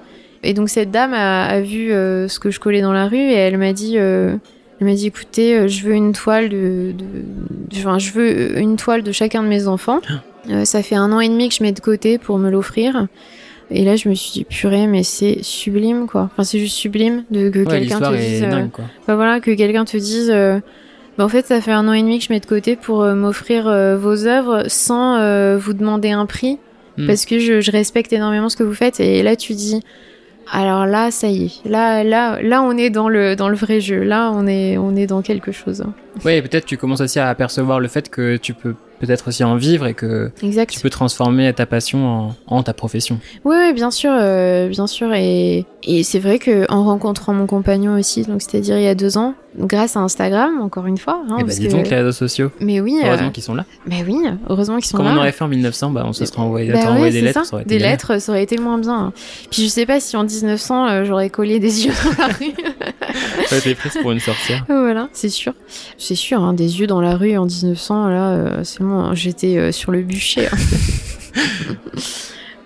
[0.45, 3.33] Et donc cette dame a, a vu ce que je collais dans la rue et
[3.33, 4.39] elle m'a dit, elle
[4.81, 7.03] m'a dit, écoutez, je veux une toile de, de,
[7.71, 10.01] de- enfin, je veux une toile de chacun de mes enfants.
[10.49, 13.07] Euh, ça fait un an et demi que je mets de côté pour me l'offrir.
[13.71, 16.23] Et là, je me suis dit, purée, mais c'est sublime, quoi.
[16.31, 18.85] Enfin, c'est juste sublime de que Ouais, quelqu'un te dise, est euh, dingue, quoi.
[19.07, 20.29] bah voilà, que quelqu'un te dise,
[21.17, 23.01] bah en fait, ça fait un an et demi que je mets de côté pour
[23.03, 23.63] euh, m'offrir
[23.97, 25.17] vos œuvres sans
[25.57, 26.57] vous demander un prix,
[26.95, 27.07] Hmm.
[27.07, 28.99] parce que je, je respecte énormément ce que vous faites.
[28.99, 29.81] Et là, tu dis,
[30.51, 33.79] alors là, ça y est, là, là, là, on est dans le dans le vrai
[33.81, 34.03] jeu.
[34.03, 35.83] Là, on est on est dans quelque chose.
[36.23, 39.43] Ouais, et peut-être tu commences aussi à apercevoir le fait que tu peux peut-être aussi
[39.43, 40.69] en vivre et que Exact.
[40.71, 43.19] tu peux transformer ta passion en, en ta profession.
[43.43, 45.13] Oui, oui, bien sûr, euh, bien sûr.
[45.13, 48.95] Et, et c'est vrai que en rencontrant mon compagnon aussi, donc c'est-à-dire il y a
[48.95, 51.21] deux ans, grâce à Instagram, encore une fois.
[51.29, 52.51] hein, et bah parce dis que- donc les réseaux sociaux.
[52.59, 53.65] Mais oui, euh, Heureusement qu'ils sont là.
[53.85, 54.17] mais oui,
[54.49, 55.13] heureusement qu'ils sont Comme là.
[55.13, 57.49] on aurait fait en 1900, bah on se serait envoyé, Bah ouais, des lettres, ça.
[57.49, 57.91] ça aurait été Des galère.
[57.91, 59.11] lettres, ça aurait été moins bien.
[59.51, 62.53] Puis je sais pas si en 1900 euh, j'aurais collé des yeux dans la rue.
[63.45, 64.65] Ça aurait été prise pour une sorcière.
[64.67, 65.53] voilà, c'est sûr.
[65.99, 69.15] C'est sûr, hein, des yeux dans la rue en 1900, là, euh, c'est bon, hein,
[69.15, 70.47] j'étais euh, sur le bûcher.
[70.47, 70.57] hein.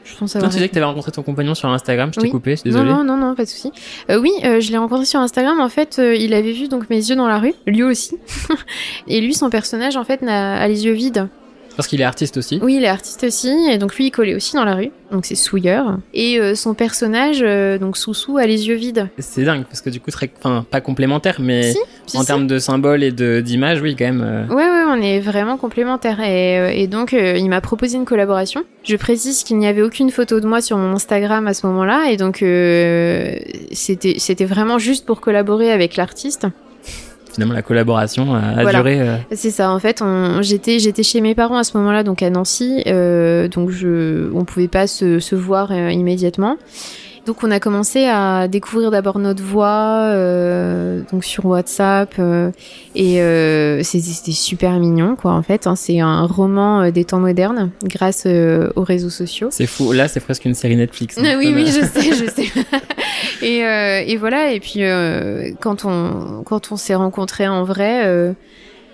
[0.03, 0.51] je pense Toi, avoir.
[0.51, 2.31] tu disais que tu avais rencontré ton compagnon sur Instagram, je t'ai Oui.
[2.31, 2.91] coupé, je suis Non, désolé.
[2.91, 3.71] non, non, non, pas de souci.
[4.09, 5.59] Euh, oui, euh, je l'ai rencontré sur Instagram.
[5.59, 8.17] En fait, euh, il avait vu donc mes yeux dans la rue, lui aussi.
[9.07, 11.27] Et lui, son personnage, en fait, a les yeux vides.
[11.77, 12.59] Parce qu'il est artiste aussi.
[12.61, 14.89] Oui, il est artiste aussi, et donc lui, il collait aussi dans la rue.
[15.11, 15.99] Donc c'est Souilleur.
[16.13, 19.07] Et euh, son personnage, euh, donc Soussou, a les yeux vides.
[19.19, 22.27] C'est dingue, parce que du coup, très, enfin, pas complémentaire, mais Si, si, en si.
[22.27, 23.11] termes de symboles et
[23.41, 24.21] d'images, oui, quand même.
[24.21, 26.19] euh, Ouais, ouais, on est vraiment complémentaires.
[26.19, 28.63] Et, euh, et donc, euh, il m'a proposé une collaboration.
[28.83, 32.09] Je précise qu'il n'y avait aucune photo de moi sur mon Instagram à ce moment-là.
[32.09, 32.37] Et donc,
[33.71, 36.47] c'était vraiment juste pour collaborer avec l'artiste.
[37.37, 38.79] Finalement, la collaboration a, a Voilà.
[38.79, 38.99] duré.
[38.99, 40.03] euh, C'est ça, en fait,
[40.41, 44.43] j'étais j'étais chez mes parents à ce moment-là, donc à Nancy, euh, donc je, on
[44.43, 46.57] pouvait pas se, se voir euh, immédiatement.
[47.27, 52.51] Donc on a commencé à découvrir d'abord notre voix, euh, donc sur WhatsApp, euh,
[52.95, 55.67] et euh, c'était super mignon, quoi, en fait.
[55.67, 55.75] hein.
[55.75, 59.49] c'est un roman des temps modernes, grâce aux réseaux sociaux.
[59.51, 59.91] C'est fou.
[59.91, 61.17] Là, c'est presque une série Netflix.
[61.17, 61.23] hein.
[61.25, 63.45] Ah oui, oui, je sais, je sais.
[63.45, 63.57] et,
[64.09, 64.79] et voilà, et puis
[65.59, 68.33] quand on, quand on s'est rencontrés en vrai,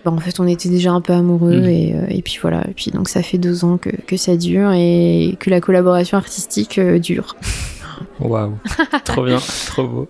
[0.04, 1.65] bah, en fait, on était déjà un peu amoureux, Mhm.
[1.67, 2.62] et, et puis voilà.
[2.67, 6.17] Et puis donc, ça fait deux ans que, que ça dure et que la collaboration
[6.17, 7.36] artistique dure.
[8.19, 8.58] Waouh.
[9.06, 10.08] trop bien, trop beau.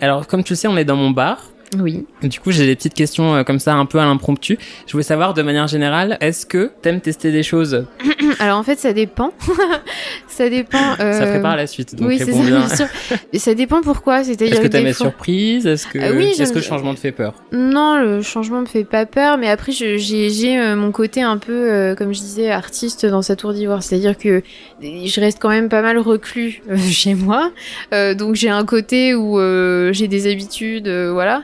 [0.00, 1.38] Alors, comme tu le sais, on est dans mon bar.
[1.80, 2.06] Oui.
[2.22, 4.58] Du coup, j'ai des petites questions euh, comme ça, un peu à l'impromptu.
[4.86, 7.86] Je voulais savoir, de manière générale, est-ce que t'aimes tester des choses
[8.38, 9.32] Alors en fait, ça dépend.
[10.28, 10.78] ça dépend.
[11.00, 12.68] euh, Ça prépare la suite, donc oui, c'est ça, bien.
[12.68, 12.86] sûr.
[13.44, 14.24] Ça dépend pourquoi.
[14.24, 15.66] C'est-à-dire Est-ce que t'aimes les fois- surprises?
[15.66, 17.34] Est-ce que, Ah oui, est-ce j'aime- que le changement te fait peur?
[17.52, 21.20] Non, le changement me fait pas peur, mais après je- j'ai j'ai, euh, mon côté
[21.22, 23.82] un peu, euh, comme je disais, artiste dans sa tour d'ivoire.
[23.82, 24.42] C'est-à-dire que
[24.82, 27.50] je reste quand même pas mal reclus euh, chez moi,
[27.92, 31.42] Euh, donc j'ai un côté où euh, j'ai des habitudes, euh, voilà.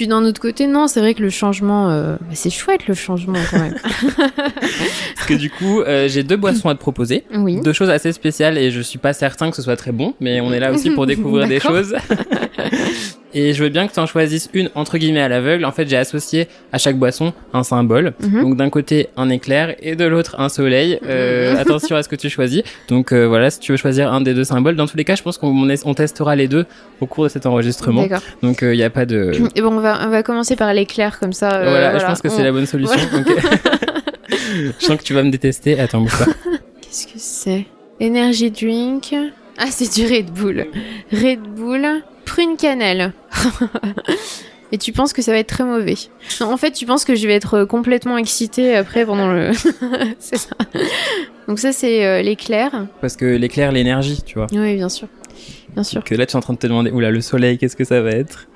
[0.00, 2.94] Puis d'un autre côté, non, c'est vrai que le changement, euh, bah, c'est chouette le
[2.94, 3.74] changement quand même.
[5.14, 7.24] Parce que du coup, euh, j'ai deux boissons à te proposer.
[7.34, 7.60] oui.
[7.60, 10.40] Deux choses assez spéciales et je suis pas certain que ce soit très bon, mais
[10.40, 11.94] on est là aussi pour découvrir des choses.
[13.34, 15.64] et je veux bien que tu en choisisses une entre guillemets à l'aveugle.
[15.66, 18.14] En fait, j'ai associé à chaque boisson un symbole.
[18.22, 18.40] Mhm.
[18.42, 20.98] Donc d'un côté un éclair et de l'autre un soleil.
[21.06, 22.62] Euh, attention à ce que tu choisis.
[22.88, 25.14] Donc euh, voilà, si tu veux choisir un des deux symboles, dans tous les cas,
[25.14, 26.64] je pense qu'on est- on testera les deux
[27.00, 28.06] au cours de cet enregistrement.
[28.42, 31.18] Donc il n'y a pas de Et bon, on va, on va commencer par l'éclair
[31.18, 31.54] comme ça.
[31.56, 32.96] euh, voilà, je pense que On- c'est la bonne solution.
[33.12, 33.26] Donc,
[34.80, 35.78] je sens que tu vas me détester.
[35.80, 36.26] Attends, bouge pas.
[36.80, 37.66] Qu'est-ce que c'est?
[38.00, 39.14] Energy drink.
[39.58, 40.66] Ah, c'est du Red Bull.
[41.12, 41.86] Red Bull,
[42.24, 43.12] prune cannelle.
[44.72, 45.96] Et tu penses que ça va être très mauvais?
[46.40, 49.50] Non, en fait, tu penses que je vais être complètement excitée après pendant le.
[50.20, 50.54] c'est ça.
[51.48, 52.86] Donc, ça, c'est euh, l'éclair.
[53.00, 54.46] Parce que l'éclair, l'énergie, tu vois.
[54.52, 55.08] Oui, bien sûr.
[55.74, 56.00] Bien sûr.
[56.02, 58.00] Donc là, tu es en train de te demander, oula, le soleil, qu'est-ce que ça
[58.00, 58.46] va être?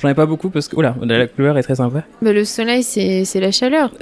[0.00, 2.02] J'en ai pas beaucoup parce que, oula, la couleur est très sympa.
[2.20, 3.92] Bah, le soleil, c'est la chaleur.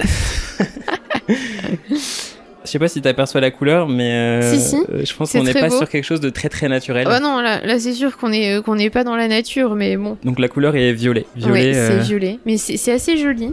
[2.63, 4.75] Je sais pas si t'aperçois la couleur, mais euh, Si, si.
[4.75, 5.77] euh, je pense qu'on n'est pas beau.
[5.79, 7.07] sur quelque chose de très très naturel.
[7.09, 9.75] Oh non, là, là c'est sûr qu'on est, euh, qu'on n'est pas dans la nature,
[9.75, 10.15] mais bon.
[10.23, 11.25] Donc la couleur est violet.
[11.35, 11.73] Ouais, Violet.
[11.73, 12.39] c'est euh, violet.
[12.45, 13.51] Mais c'est assez joli.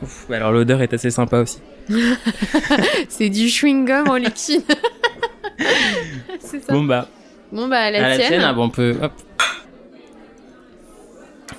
[0.00, 1.58] ouf, alors l'odeur est assez sympa aussi.
[3.08, 4.62] C'est du chewing-gum en liquide.
[6.40, 6.72] c'est ça.
[6.72, 7.08] Bon bah,
[7.50, 8.28] Bon, bah, à la, à la tienne.
[8.28, 8.94] tienne, ah, bon, on peut.
[9.02, 9.12] Hop.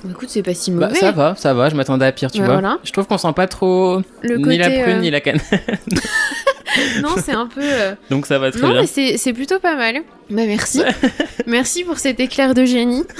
[0.03, 0.99] Bah, écoute, c'est pas si Bah, mauvais.
[0.99, 1.69] ça va, ça va.
[1.69, 2.55] Je m'attendais à pire, tu Ouais, vois.
[2.55, 2.79] voilà.
[2.83, 5.39] Je trouve qu'on sent pas trop Le ni côté, la prune euh, ni la canne.
[7.01, 7.61] non, c'est un peu.
[7.63, 8.81] euh, Donc ça va très Non, bien.
[8.95, 9.95] mais c'est plutôt pas mal.
[10.29, 10.81] Bah merci.
[11.47, 13.03] merci pour cet éclair de génie.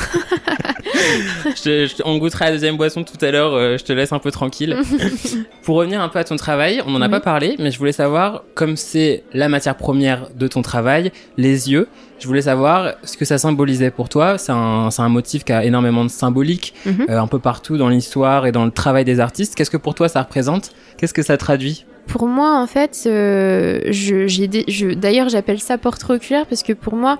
[1.63, 4.19] Je je on goûtera la deuxième boisson tout à l'heure, euh, je te laisse un
[4.19, 4.75] peu tranquille.
[5.63, 7.11] Pour revenir un peu à ton travail, on n'en a Oui.
[7.11, 11.71] pas parlé, mais je voulais savoir, comme c'est la matière première de ton travail, les
[11.71, 11.87] yeux,
[12.19, 14.37] je voulais savoir ce que ça symbolisait pour toi.
[14.37, 17.05] C'est un, un motif qui a énormément de symbolique, Mhm.
[17.09, 19.55] euh, un peu partout dans l'histoire et dans le travail des artistes.
[19.55, 20.71] Qu'est-ce que pour toi ça représente?
[20.97, 21.85] Qu'est-ce que ça traduit?
[22.11, 26.61] Pour moi, en fait, euh, je, j'ai des- je, d'ailleurs, j'appelle ça portrait oculaire parce
[26.61, 27.17] que pour moi,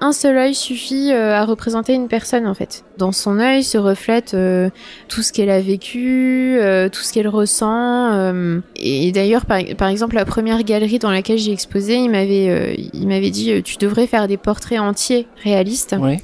[0.00, 2.82] un seul œil suffit euh, à représenter une personne, en fait.
[2.98, 4.68] Dans son œil se reflète euh,
[5.08, 6.58] tout ce qu'elle a vécu,
[6.90, 8.32] tout ce qu'elle ressent.
[8.74, 13.06] et d'ailleurs, par, par exemple, la première galerie dans laquelle j'ai exposé, il m'avait, il
[13.06, 15.94] m'avait dit, tu devrais faire des portraits entiers réalistes.
[16.00, 16.18] Ouais.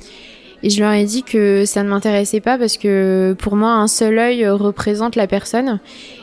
[0.64, 3.86] Et je leur ai dit que ça ne m'intéressait pas parce que pour moi, un
[3.86, 5.78] seul œil représente la personne.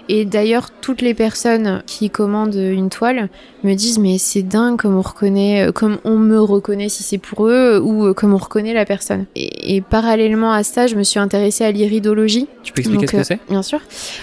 [0.10, 3.30] Et d'ailleurs, toutes les personnes qui commandent une toile
[3.64, 7.18] me disent mais c'est dingue comme on reconnaît, euh, comme on me reconnaît si c'est
[7.18, 9.26] pour eux ou euh, comme on reconnaît la personne.
[9.36, 12.48] Et, et parallèlement à ça, je me suis intéressée à l'iridologie.
[12.64, 13.40] Tu peux expliquer Donc, ce que euh, c'est?
[13.50, 13.80] Bien sûr.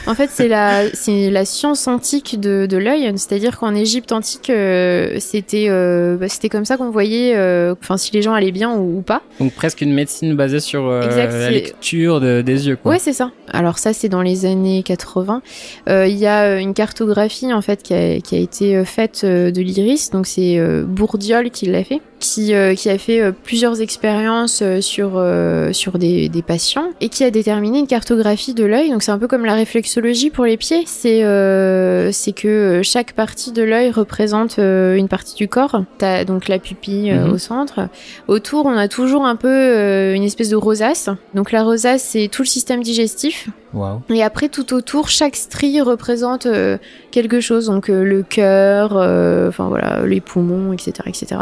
[0.06, 3.10] En fait, c'est la, c'est la science antique de, de l'œil.
[3.16, 8.12] C'est-à-dire qu'en Égypte antique, euh, c'était, euh, bah, c'était comme ça qu'on voyait, euh, si
[8.12, 9.22] les gens allaient bien ou, ou pas.
[9.40, 12.76] Donc presque une médecine basée sur euh, Exact, la lecture de- des yeux.
[12.76, 12.92] Quoi.
[12.92, 13.30] Ouais, c'est ça.
[13.52, 15.42] Alors ça, c'est dans les années 80.
[15.88, 18.84] Euh, Il y a euh, une cartographie en fait qui a, qui a été euh,
[18.84, 20.10] faite de l'iris.
[20.10, 25.22] Donc c'est Bourdiol qui l'a fait, qui, qui a fait plusieurs expériences sur
[25.72, 28.90] sur des, des patients et qui a déterminé une cartographie de l'œil.
[28.90, 30.84] Donc c'est un peu comme la réflexologie pour les pieds.
[30.86, 31.22] C'est
[32.12, 35.82] c'est que chaque partie de l'œil représente une partie du corps.
[35.98, 37.32] T'as donc la pupille Mhm.
[37.32, 37.88] au centre.
[38.28, 41.08] Autour, on a toujours un peu une espèce de rosace.
[41.34, 43.41] Donc la rosace, c'est tout le système digestif.
[43.46, 43.61] любовь.
[44.10, 46.78] Et après, tout autour, chaque strie représente euh,
[47.10, 47.66] quelque chose.
[47.66, 51.40] Donc euh, le cœur, euh, enfin voilà, les poumons, etc., etc.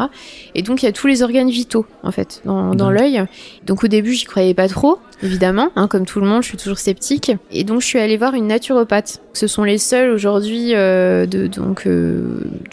[0.54, 3.24] Et donc il y a tous les organes vitaux en fait dans, l'œil.
[3.66, 6.58] Donc au début, j'y croyais pas trop, évidemment, hein, comme tout le monde, je suis
[6.58, 7.32] toujours sceptique.
[7.50, 9.20] Et donc je suis allée voir une naturopathe.
[9.32, 11.88] Ce sont les seuls aujourd'hui, de donc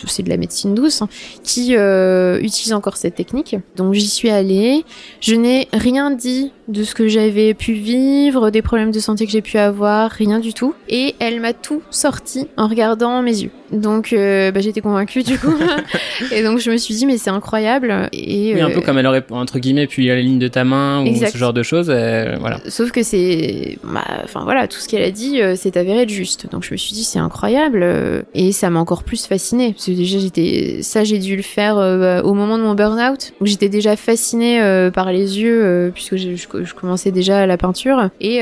[0.07, 1.09] c'est de la médecine douce, hein,
[1.43, 3.55] qui utilisent encore cette technique.
[3.75, 4.85] Donc j'y suis allée.
[5.21, 9.31] Je n'ai rien dit de ce que j'avais pu vivre, des problèmes de santé que
[9.31, 10.73] j'ai pu avoir, rien du tout.
[10.89, 13.51] Et elle m'a tout sorti en regardant mes yeux.
[13.71, 15.53] Donc euh, bah, j'étais convaincue du coup.
[16.31, 18.09] et donc je me suis dit mais c'est incroyable.
[18.13, 20.47] Et Oui, un euh, peu comme elle aurait, entre guillemets, pu lire la ligne de
[20.47, 21.31] ta main ou Exact.
[21.31, 21.89] ce genre de choses.
[21.89, 22.59] euh, voilà.
[22.69, 26.49] Sauf que c'est, bah, enfin voilà, tout ce qu'elle a dit, c'est avéré de juste.
[26.51, 27.85] Donc je me suis dit c'est incroyable
[28.33, 29.73] et ça m'a encore plus fascinée.
[29.73, 31.75] Parce que déjà j'étais, ça j'ai dû le faire
[32.23, 34.59] au moment de mon burn-out où j'étais déjà fascinée
[34.93, 38.39] par les yeux puisque je, je- je commençais déjà la peinture et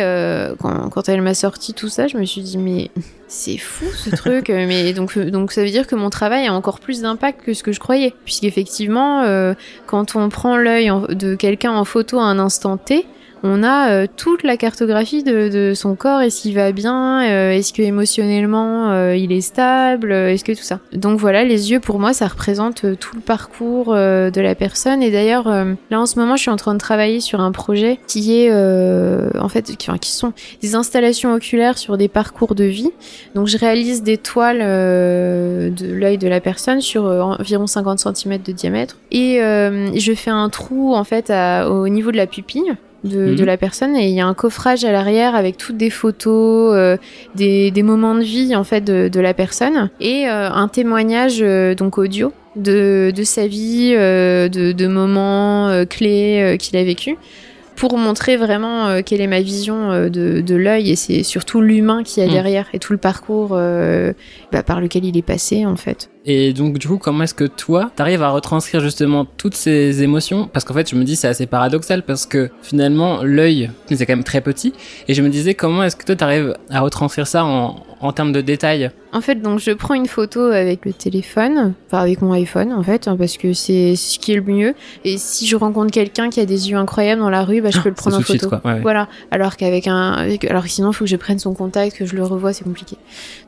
[0.60, 2.90] quand, quand elle m'a sorti tout ça, je me suis dit mais
[3.28, 4.48] c'est fou ce truc.
[4.48, 7.54] Mais donc euh, donc ça veut dire que mon travail a encore plus d'impact que
[7.54, 9.54] ce que je croyais puisqu'effectivement euh,
[9.88, 13.06] quand on prend l'œil de quelqu'un en photo à un instant T
[13.46, 17.74] on a euh, toute la cartographie de, son corps, est-ce qu'il va bien, euh, est-ce
[17.74, 20.80] que émotionnellement euh, il est stable, est-ce que tout ça.
[20.94, 25.12] Donc voilà, les yeux pour moi ça représente tout le parcours de la personne et
[25.12, 28.36] d'ailleurs là en ce moment je suis en train de travailler sur un projet qui
[28.36, 32.92] est en fait qui, sont des installations oculaires sur des parcours de vie.
[33.36, 38.52] Donc je réalise des toiles de l'œil de la personne sur environ 50 cm de
[38.52, 41.32] diamètre et je fais un trou en fait
[41.70, 43.36] au niveau de la pupille de, Mhm.
[43.36, 46.74] de la personne et il y a un coffrage à l'arrière avec toutes des photos,
[46.76, 46.98] euh,
[47.36, 51.38] des, des moments de vie en fait de, de la personne et euh, un témoignage
[51.42, 56.76] euh, donc audio de, de sa vie, euh, de, de moments euh, clés euh, qu'il
[56.78, 57.16] a vécu
[57.76, 61.60] pour montrer vraiment euh, quelle est ma vision euh, de, de l'œil et c'est surtout
[61.62, 62.32] l'humain qui a Mhm.
[62.32, 64.14] derrière et tout le parcours euh,
[64.54, 66.10] bah, par lequel il est passé en fait.
[66.28, 70.50] Et donc, du coup, comment est-ce que toi, t'arrives à retranscrire justement toutes ces émotions?
[70.52, 74.14] Parce qu'en fait, je me dis, c'est assez paradoxal parce que finalement, l'œil, c'est quand
[74.16, 74.74] même très petit.
[75.08, 78.32] Et je me disais, comment est-ce que toi, t'arrives à retranscrire ça en, en termes
[78.32, 78.90] de détails?
[79.14, 82.84] En fait, donc je prends une photo avec le téléphone, enfin avec mon iPhone en
[82.84, 84.74] fait, hein, parce que c'est ce qui est le mieux.
[85.06, 87.80] Et si je rencontre quelqu'un qui a des yeux incroyables dans la rue, bah, je
[87.80, 88.34] peux le prendre en photo.
[88.40, 88.60] suite, quoi.
[88.66, 88.82] Ouais, ouais.
[88.82, 89.08] Voilà.
[89.32, 92.06] Alors qu'avec un, avec- alors que sinon, il faut que je prenne son contact, que
[92.06, 92.98] je le revoie, c'est compliqué.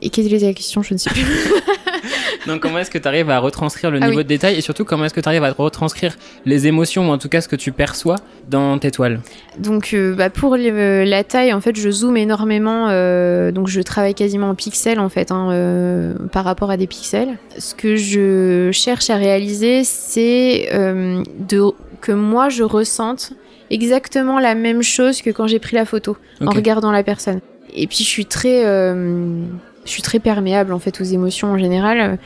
[0.00, 0.80] Et quelle était la question?
[0.82, 1.22] Je ne sais plus.
[2.46, 4.24] Donc, comment est-ce que t'arrives à retranscrire le Ah niveau oui.
[4.24, 7.28] de détail et surtout, comment est-ce que t'arrives à retranscrire les émotions ou en tout
[7.28, 8.16] cas ce que tu perçois
[8.48, 9.20] dans tes toiles
[9.58, 12.86] Donc, euh, bah, pour le- la taille, en fait, je zoome énormément.
[12.90, 16.86] euh, donc, je travaille quasiment en pixels, en fait, hein, euh, par rapport à des
[16.86, 17.36] pixels.
[17.58, 21.62] Ce que je cherche à réaliser, c'est euh, de
[22.00, 23.32] que moi, je ressente
[23.70, 27.40] exactement la même chose que quand j'ai pris la photo, en regardant la personne.
[27.74, 28.64] Et puis, je suis très...
[28.64, 29.42] euh,
[29.84, 32.18] Je suis très perméable en fait aux émotions en général.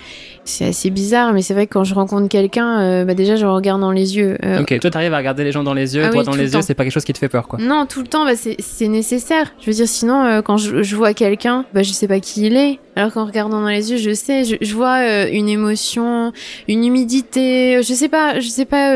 [0.44, 3.46] C'est assez bizarre, mais c'est vrai que quand je rencontre quelqu'un, euh, bah déjà je
[3.46, 4.37] regarde dans les yeux.
[4.44, 6.33] Euh, Ok, toi t'arrives à regarder les gens dans les yeux, Ah droit oui, dans
[6.35, 7.61] les le yeux, c'est pas quelque chose qui te fait peur quoi.
[7.61, 9.52] Non, tout le temps, bah, c'est c'est nécessaire.
[9.61, 12.46] Je veux dire, sinon, euh, quand je, je vois quelqu'un, bah, je sais pas qui
[12.46, 12.81] il est.
[12.96, 16.33] Alors qu'en regardant dans les yeux, je sais, je, je vois une émotion,
[16.68, 17.81] une humidité.
[17.83, 18.94] Je sais pas, je sais pas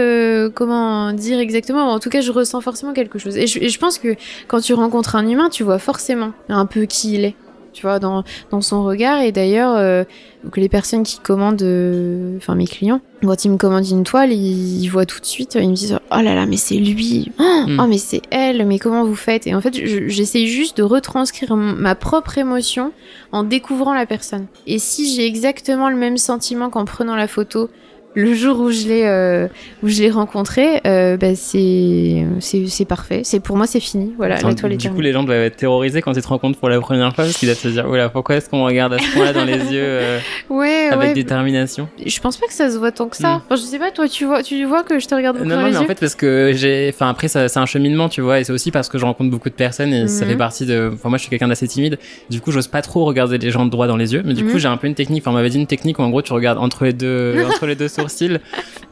[0.50, 1.86] comment dire exactement.
[1.86, 3.36] mais en tout cas, je ressens forcément quelque chose.
[3.36, 4.16] Et je, et je pense que
[4.48, 7.34] quand tu rencontres un humain, tu vois forcément un peu qui il est.
[7.76, 9.20] Tu vois, dans, dans son regard.
[9.20, 10.04] Et d'ailleurs, euh,
[10.44, 14.32] donc les personnes qui commandent, euh, enfin mes clients, quand ils me commandent une toile,
[14.32, 17.30] ils, ils voient tout de suite, ils me disent Oh là là, mais c'est lui
[17.38, 17.80] Oh, Hmm.
[17.80, 19.46] oh, mais c'est elle Mais comment vous faites?
[19.46, 22.92] Et en fait, je- j'essaye juste de retranscrire ma propre émotion
[23.32, 24.46] en découvrant la personne.
[24.66, 27.68] Et si j'ai exactement le même sentiment qu'en prenant la photo,
[28.16, 29.46] le jour où je l'ai euh,
[29.82, 33.20] où je l'ai rencontré, euh, bah, c'est c'est c'est parfait.
[33.24, 34.12] C'est pour moi c'est fini.
[34.16, 36.80] Voilà, Attends, du coup, les gens doivent être terrorisés quand ils te rencontrent pour la
[36.80, 39.12] première fois parce qu'ils doivent se dire Oula, pourquoi est-ce qu'on me regarde à ce
[39.14, 40.18] point-là dans les yeux euh,
[40.50, 41.14] Ouais, avec ouais.
[41.14, 43.34] détermination Je pense pas que ça se voit tant que ça.
[43.36, 43.40] Hmm.
[43.46, 45.56] Enfin, je sais pas, toi tu vois, tu vois que je te regarde beaucoup Non,
[45.56, 45.84] dans non, les mais yeux.
[45.84, 46.90] en fait, parce que j'ai.
[46.94, 49.50] Enfin, après, c'est un cheminement, tu vois, et c'est aussi parce que je rencontre beaucoup
[49.50, 50.30] de personnes et ça Mhm.
[50.30, 50.90] fait partie de.
[50.94, 51.98] Enfin, moi, je suis quelqu'un d'assez timide.
[52.30, 54.22] Du coup, j'ose pas trop regarder les gens droit dans les yeux.
[54.24, 54.58] Mais du coup, Mhm.
[54.58, 55.22] j'ai un peu une technique.
[55.22, 57.66] Enfin, on m'avait dit une technique où, en gros, tu regardes entre les deux, entre
[57.66, 58.38] les deux sourcils.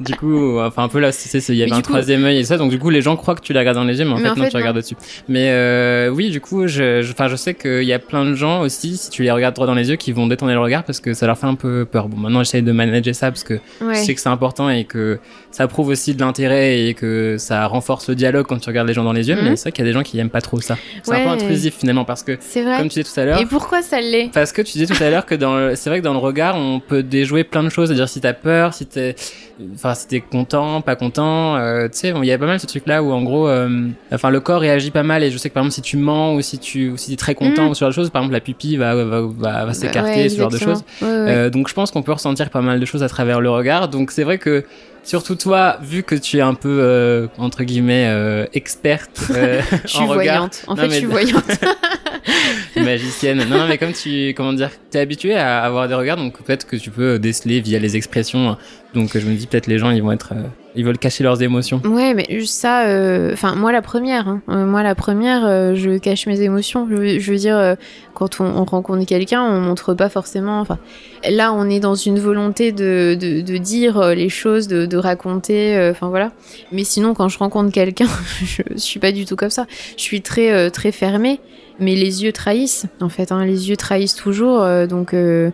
[0.01, 1.11] Du coup, enfin, un peu là,
[1.49, 2.57] il y avait un coup- troisième œil et ça.
[2.57, 4.17] Donc, du coup, les gens croient que tu les regardes dans les yeux, mais en
[4.17, 4.61] Mais fait, en non, fait, tu non.
[4.61, 4.97] regardes au-dessus.
[5.29, 8.97] Mais euh, oui, du coup, je, je, sais qu'il y a plein de gens aussi,
[8.97, 11.15] si tu les regardes droit dans les yeux, qui vont détourner le regard parce que
[11.15, 12.09] ça leur fait un peu peur.
[12.09, 13.95] Bon, maintenant, j'essaie de manager ça parce que Ouais.
[13.95, 15.19] je sais que c'est important et que
[15.55, 18.95] ça prouve aussi de l'intérêt et que ça renforce le dialogue quand tu regardes les
[18.95, 19.37] gens dans les yeux.
[19.37, 19.45] Mhm.
[19.45, 20.77] Mais c'est vrai qu'il y a des gens qui aiment pas trop ça.
[21.05, 22.79] C'est un peu intrusif finalement parce que, vrai.
[22.79, 24.31] comme tu disais tout à l'heure, Et pourquoi ça l'est?
[24.35, 26.19] Parce que tu disais tout à l'heure que dans le- c'est vrai que dans le
[26.19, 29.15] regard on peut déjouer plein de choses, c'est-à-dire si t'as peur, si t'es,
[29.75, 32.67] enfin t'es content, pas content, euh, tu sais, bon, il y a pas mal ce
[32.67, 35.49] truc là où en gros, euh, enfin le corps réagit pas mal et je sais
[35.49, 37.71] que par exemple si tu mens ou si tu, ou si t'es très content Mhm.
[37.71, 40.29] ou ce genre de choses, par exemple la pupille va va va, va s'écarter, Ouais,
[40.29, 40.83] ce genre de choses.
[41.03, 41.15] Ouais, ouais.
[41.31, 43.89] Euh, donc je pense qu'on peut ressentir pas mal de choses à travers le regard.
[43.89, 44.65] Donc c'est vrai que
[45.05, 49.89] surtout toi, vu que tu es un peu euh, entre guillemets euh, experte euh, je
[49.89, 50.65] suis en regard, voyante.
[50.67, 51.45] En Non, fait, mais- je suis voyante.
[52.77, 53.45] magicienne.
[53.49, 56.77] Non, mais comme tu comment dire, t'es habitué à avoir des regards, donc peut-être que
[56.77, 58.57] tu peux déceler via les expressions.
[58.95, 60.43] Donc je me dis peut-être les gens ils vont être, euh,
[60.77, 61.83] ils veulent cacher leurs émotions.
[61.85, 64.41] Ouais, mais juste ça, euh, enfin moi la première, hein.
[64.49, 66.87] Euh, moi la première, euh, je cache mes émotions.
[66.89, 67.75] Je, veux- dire, euh,
[68.15, 70.61] quand on, on rencontre quelqu'un, on montre pas forcément.
[70.61, 70.79] Enfin,
[71.29, 75.77] là, on est dans une volonté de, de, dire euh, les choses, de, de raconter.
[75.77, 76.31] euh, Enfin voilà.
[76.71, 78.07] Mais sinon, quand je rencontre quelqu'un,
[78.45, 79.67] je, suis pas du tout comme ça.
[79.97, 81.41] Je suis très euh, très fermée,
[81.79, 82.87] mais les yeux trahissent.
[83.01, 84.63] En fait, hein, les yeux trahissent toujours.
[84.63, 85.51] euh, donc, euh,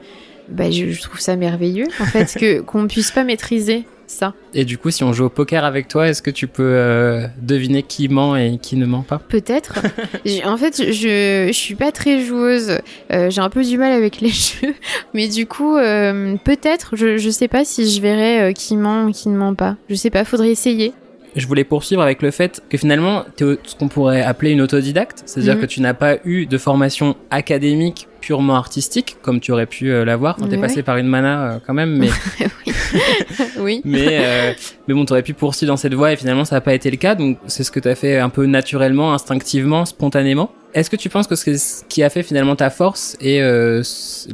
[0.48, 1.86] bah, je, je trouve ça merveilleux.
[2.00, 4.34] En fait, que qu'on puisse pas maîtriser ça.
[4.54, 7.28] Et du coup, si on joue au poker avec toi, est-ce que tu peux euh,
[7.40, 9.18] deviner qui ment et qui ne ment pas?
[9.20, 9.74] Peut-être.
[10.44, 12.78] En fait, je, je suis pas très joueuse.
[13.12, 14.74] Euh, J'ai un peu du mal avec les jeux.
[15.14, 16.96] Mais du coup, euh, peut-être.
[16.96, 19.76] Je, je sais pas si je verrai qui ment ou qui ne ment pas.
[19.88, 20.92] Je sais pas, faudrait essayer.
[21.36, 24.60] Je voulais poursuivre avec le fait que finalement, tu es ce qu'on pourrait appeler une
[24.60, 25.60] autodidacte, c'est-à-dire Mhm.
[25.60, 30.04] que tu n'as pas eu de formation académique purement artistique, comme tu aurais pu euh,
[30.04, 30.36] l'avoir.
[30.36, 30.58] T'es Ouais.
[30.58, 32.08] passé par une mana euh, quand même, mais
[33.58, 33.80] oui.
[33.84, 34.52] mais euh,
[34.88, 36.96] mais bon, t'aurais pu poursuivre dans cette voie et finalement ça n'a pas été le
[36.96, 37.14] cas.
[37.14, 40.52] Donc c'est ce que t'as fait un peu naturellement, instinctivement, spontanément.
[40.72, 43.82] Est-ce que tu penses que c'est ce qui a fait finalement ta force et euh,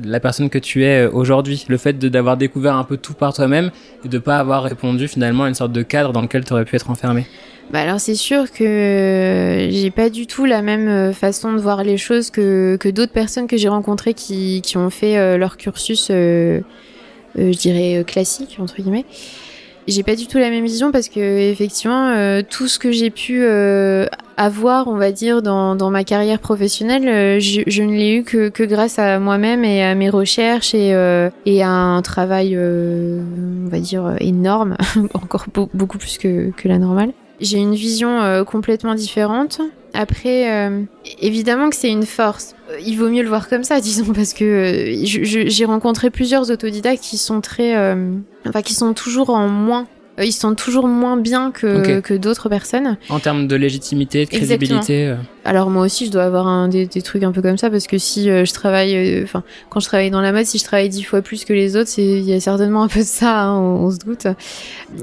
[0.05, 3.33] la personne que tu es aujourd'hui, le fait de d'avoir découvert un peu tout par
[3.33, 3.71] toi-même
[4.05, 6.77] et de pas avoir répondu finalement à une sorte de cadre dans lequel t'aurais pu
[6.77, 7.27] être enfermé?
[7.71, 11.83] Bah alors c'est sûr que j'ai pas du tout la même euh, façon de voir
[11.83, 15.57] les choses que, que d'autres personnes que j'ai rencontrées qui, qui ont fait euh, leur
[15.57, 16.61] cursus, euh,
[17.37, 19.05] je dirais, classique, entre guillemets.
[19.89, 23.45] J'ai pas du tout la même vision parce que effectivement tout ce que j'ai pu
[24.37, 28.65] avoir, on va dire, dans, dans ma carrière professionnelle, je, ne l'ai eu que, que
[28.65, 30.89] grâce à moi-même et à mes recherches et,
[31.45, 34.77] et à un travail, on va dire, énorme,
[35.15, 37.13] encore beau- beaucoup plus que, que la normale.
[37.41, 39.61] J'ai une vision euh, complètement différente.
[39.95, 40.83] Après, euh,
[41.21, 42.55] évidemment que c'est une force.
[42.71, 46.51] Euh, Il vaut mieux le voir comme ça, disons, parce que euh, j'ai rencontré plusieurs
[46.51, 48.15] autodidactes qui sont très, euh,
[48.47, 49.87] enfin, qui sont toujours en moins.
[50.19, 52.97] Euh, Ils sont toujours moins bien que, que d'autres personnes.
[53.11, 55.09] en termes de légitimité, de crédibilité.
[55.09, 55.17] euh.
[55.45, 57.87] Alors moi aussi, je dois avoir un, des, des trucs un peu comme ça parce
[57.87, 60.65] que si euh, je travaille, euh, enfin, quand je travaille dans la mode, si je
[60.65, 63.43] travaille dix fois plus que les autres, il y a certainement un peu de ça,
[63.45, 64.27] hein, on, on se doute.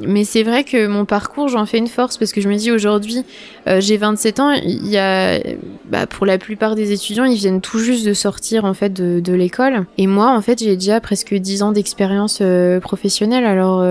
[0.01, 2.71] Mais c'est vrai que mon parcours, j'en fais une force parce que je me dis
[2.71, 3.23] aujourd'hui,
[3.67, 5.39] euh, j'ai 27 ans, il y a,
[5.85, 9.19] bah, pour la plupart des étudiants, ils viennent tout juste de sortir en fait de,
[9.21, 13.81] de l'école, et moi, en fait, j'ai déjà presque 10 ans d'expérience euh, professionnelle, alors.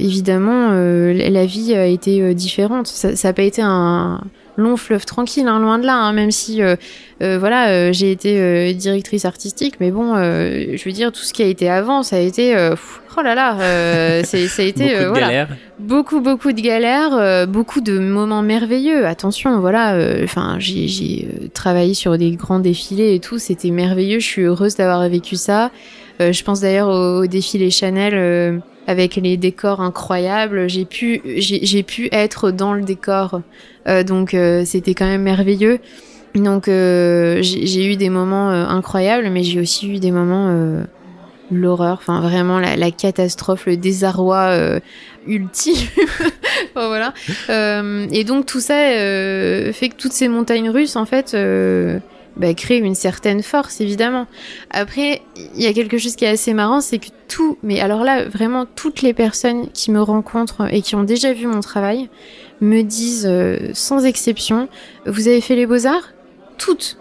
[0.00, 2.86] Évidemment, euh, la vie a été euh, différente.
[2.86, 4.20] Ça n'a pas été un,
[4.60, 5.96] long fleuve tranquille, hein, loin de là.
[5.96, 6.76] hein, même si, euh,
[7.22, 11.42] euh, voilà, euh, j'ai été directrice artistique, mais bon, je veux dire, tout ce qui
[11.42, 15.08] a été avant, ça a été, pff, oh là là, ça a été, Beaucoup de
[15.08, 15.48] voilà, galères.
[15.78, 19.06] beaucoup, beaucoup de galères, beaucoup de moments merveilleux.
[19.06, 24.20] Attention, voilà, enfin, j'ai travaillé sur des grands défilés et tout, c'était merveilleux.
[24.20, 25.70] Je suis heureuse d'avoir vécu ça.
[26.20, 28.60] Je pense d'ailleurs au, au défilé Chanel.
[28.90, 33.40] Avec les décors incroyables, j'ai pu, j'ai pu être dans le décor,
[33.88, 35.78] Euh, donc euh, c'était quand même merveilleux.
[36.34, 40.84] Donc euh, j'ai eu des moments incroyables, mais j'ai aussi eu des moments
[41.50, 44.80] l'horreur, enfin vraiment la, catastrophe, le désarroi
[45.26, 45.88] ultime.
[46.74, 47.12] Voilà.
[48.12, 51.36] Et donc tout ça fait que toutes ces montagnes russes, en fait,
[52.40, 54.26] bah, créent une certaine force, évidemment.
[54.70, 58.02] Après, il y a quelque chose qui est assez marrant, c'est que tout, mais alors
[58.02, 62.08] là, vraiment toutes les personnes qui me rencontrent et qui ont déjà vu mon travail
[62.62, 64.68] me disent euh, sans exception,
[65.04, 66.14] vous avez fait les beaux-arts?
[66.56, 66.96] Toutes.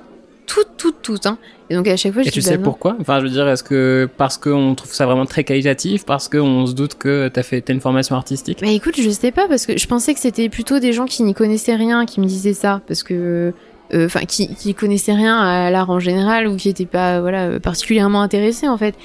[0.46, 1.26] Toutes, toutes, toutes.
[1.26, 1.38] Hein.
[1.70, 2.98] Et donc à chaque fois, je Et tu sais bah pourquoi?
[3.00, 6.66] Enfin, je veux dire, est-ce que parce qu'on trouve ça vraiment très qualitatif, parce qu'on
[6.66, 8.60] se doute que t'as fait une formation artistique?
[8.62, 11.24] Bah écoute, je sais pas parce que je pensais que c'était plutôt des gens qui
[11.24, 13.54] n'y connaissaient rien qui me disaient ça parce que
[13.94, 17.60] euh, enfin qui qui connaissaient rien à l'art en général ou qui étaient pas voilà
[17.60, 18.96] particulièrement intéressés en fait.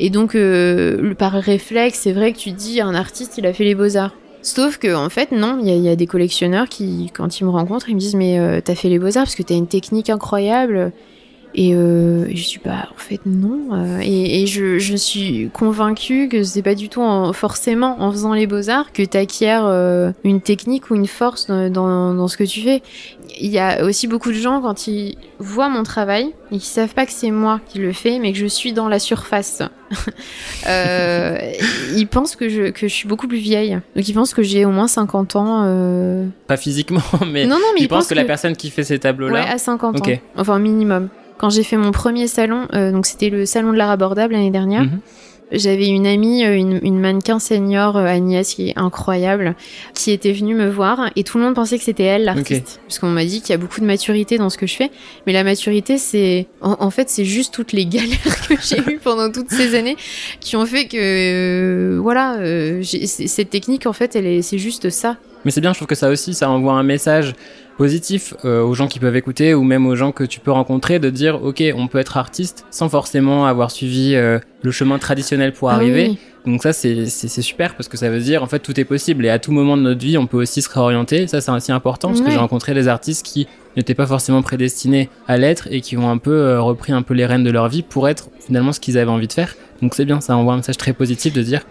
[0.00, 3.64] Et donc euh, par réflexe, c'est vrai que tu dis un artiste, il a fait
[3.64, 4.14] les beaux-arts.
[4.42, 7.88] Sauf que en fait non, il y a, des collectionneurs qui quand ils me rencontrent,
[7.88, 10.92] ils me disent mais euh, t'as fait les beaux-arts parce que t'as une technique incroyable.
[11.56, 14.00] Et, je dis bah en fait non.
[14.02, 18.68] Et je, suis convaincue que c'est pas du tout en- forcément en faisant les beaux
[18.68, 19.60] arts que t'acquiers
[20.24, 22.82] une technique ou une force dans ce que tu fais.
[23.40, 26.94] Il y a aussi beaucoup de gens quand ils voient mon travail et qui savent
[26.94, 29.62] pas que c'est moi qui le fais, mais que je suis dans la surface.
[30.66, 31.38] euh,
[31.96, 33.78] ils pensent que je que je suis beaucoup plus vieille.
[33.96, 35.62] Donc ils pensent que j'ai au moins 50 ans.
[35.64, 36.26] euh.
[36.46, 38.94] Pas physiquement, mais non non mais tu ils pensent que, la personne qui fait ces
[38.94, 40.08] Ouais, tableaux-là, à 50 Ok.
[40.08, 40.12] ans.
[40.36, 41.08] Enfin, minimum.
[41.38, 44.50] Quand j'ai fait mon premier salon, euh, donc c'était le salon de l'art abordable l'année
[44.52, 45.00] dernière, Mhm.
[45.52, 49.54] J'avais une amie, euh, une, une mannequin senior, euh, Agnès, qui est incroyable,
[49.94, 52.80] qui était venue me voir et tout le monde pensait que c'était elle l'artiste.
[52.86, 54.90] Parce qu'on m'a dit qu'il y a beaucoup de maturité dans ce que je fais.
[55.26, 56.46] Mais la maturité, c'est.
[56.60, 59.96] En, en fait, c'est juste toutes les galères que j'ai eues pendant toutes ces années
[60.40, 60.96] qui ont fait que.
[60.96, 65.16] euh, voilà, euh, cette technique, en fait, elle est, c'est juste ça.
[65.44, 67.34] Mais c'est bien, je trouve que ça aussi, ça envoie un message
[67.76, 71.00] positif euh, aux gens qui peuvent écouter ou même aux gens que tu peux rencontrer
[71.00, 75.52] de dire ok on peut être artiste sans forcément avoir suivi euh, le chemin traditionnel
[75.52, 76.10] pour Ah arriver.
[76.10, 76.18] Oui.
[76.52, 79.26] donc ça c'est super parce que ça veut dire en fait tout est possible.
[79.26, 81.26] Et à tout moment de notre vie on peut aussi se réorienter.
[81.26, 85.08] Ça c'est aussi important parce que j'ai rencontré des artistes qui n'étaient pas forcément prédestinés
[85.26, 87.68] à l'être et qui ont un peu euh, repris un peu les rênes de leur
[87.68, 89.56] vie pour être finalement ce qu'ils avaient envie de faire.
[89.82, 91.62] Donc c'est bien ça envoie un message très positif de dire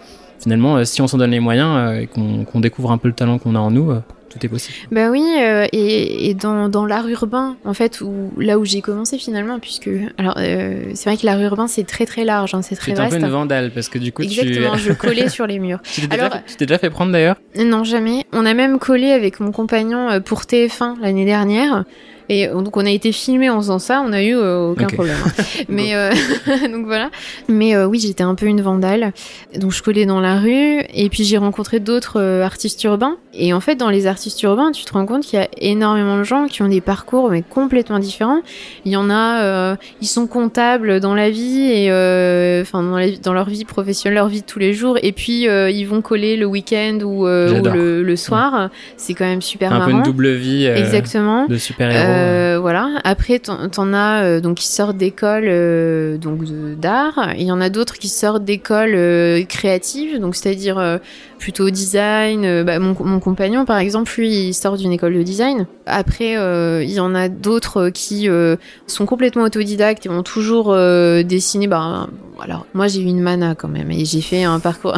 [0.43, 3.13] finalement euh, si on s'en donne les moyens euh, et qu'on découvre un peu le
[3.13, 6.67] talent qu'on a en nous euh, tout est possible Bah oui, euh, et, et dans,
[6.67, 9.91] dans l'art urbain, en fait, où, là où j'ai commencé finalement, puisque.
[10.17, 12.99] Alors, euh, c'est vrai que l'art urbain, c'est très très large, hein, c'est très es
[12.99, 13.21] un peu vaste.
[13.23, 15.79] une vandale parce que du coup Exactement, tu je collais sur les murs.
[15.93, 17.35] tu t'es déjà, fait- déjà prendre d'ailleurs?
[17.63, 18.25] Non, jamais.
[18.33, 21.83] On a même collé avec mon compagnon pour TF1 l'année dernière.
[22.29, 24.87] Et euh, donc on a été filmé en faisant ça, on a eu euh, aucun
[24.87, 25.17] problème.
[25.25, 25.43] hein.
[25.69, 26.11] Mais euh,
[26.71, 27.09] donc voilà.
[27.47, 29.13] Mais euh, oui, j'étais un peu une vandale.
[29.57, 33.17] Donc je collais dans la rue et puis j'ai rencontré d'autres artistes urbains.
[33.35, 36.17] Et en fait, dans les artistes urbains, tu te rends compte qu'il y a énormément
[36.17, 38.41] de gens qui ont des parcours mais complètement différents.
[38.85, 42.97] Il y en a, euh, ils sont comptables dans la vie et euh, enfin dans,
[42.97, 44.97] la vie- dans leur vie professionnelle, leur vie de tous les jours.
[45.01, 48.69] Et puis euh, ils vont coller le week-end ou, euh, ou le, le soir.
[48.97, 49.97] C'est quand même super un peu marrant.
[49.97, 51.47] une double vie euh, Exactement.
[51.47, 52.89] de super-héros Euh, voilà.
[53.03, 56.43] Après, t'en as euh, donc qui sortent d'écoles euh, donc
[56.79, 57.29] d'art.
[57.37, 60.97] Il y en a d'autres qui sortent d'écoles euh, créatives, donc c'est-à-dire euh,
[61.39, 62.45] plutôt design.
[62.45, 65.67] Euh, bah, mon, compagnon, par exemple, lui, il sort d'une école de design.
[65.85, 68.55] Après, euh, il y en a d'autres qui euh,
[68.87, 71.67] sont complètement autodidactes et vont toujours euh, dessiner.
[71.67, 72.07] Bah,
[72.41, 74.97] alors, moi, j'ai eu une mana quand même et j'ai fait un parcours.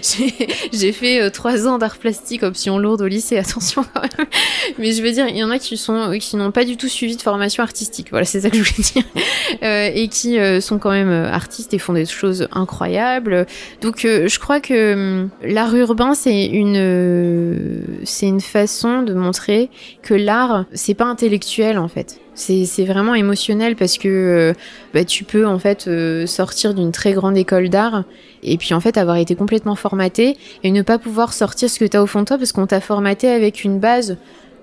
[0.72, 3.38] j'ai fait trois ans d'art plastique option lourde au lycée.
[3.46, 4.26] Attention quand même.
[4.78, 6.88] Mais je veux dire, il y en a qui sont qui n'ont pas du tout
[6.88, 8.08] suivi de formation artistique.
[8.10, 9.92] Voilà, c'est ça que je voulais dire.
[9.94, 13.46] Et qui sont quand même artistes et font des choses incroyables.
[13.80, 19.70] Donc, je crois que hum, l'art urbain, c'est une c'est une façon de montrer
[20.02, 22.20] que l'art, c'est pas intellectuel en fait.
[22.34, 24.52] C'est c'est vraiment émotionnel parce que euh,
[24.92, 28.04] bah, tu peux en fait euh, sortir d'une très grande école d'art
[28.42, 31.84] et puis en fait avoir été complètement formaté et ne pas pouvoir sortir ce que
[31.84, 34.18] tu as au fond de toi parce qu'on t'a formaté avec une base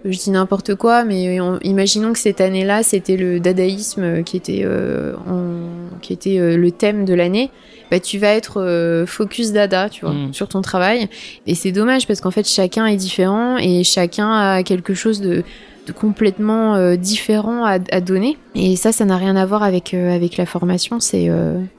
[0.06, 4.62] je dis n'importe quoi, mais on- imaginons que cette année-là, c'était le dadaïsme qui était,
[4.66, 7.50] euh, en- qui était euh, le thème de l'année.
[7.92, 10.34] Bah, tu vas être euh, focus dada, tu vois, Mm.
[10.34, 11.08] sur ton travail.
[11.48, 15.44] Et c'est dommage parce qu'en fait, chacun est différent et chacun a quelque chose de
[15.86, 18.38] de complètement différent à, à donner.
[18.56, 21.02] Et ça, ça n'a rien à voir avec avec la formation.
[21.02, 21.30] C'est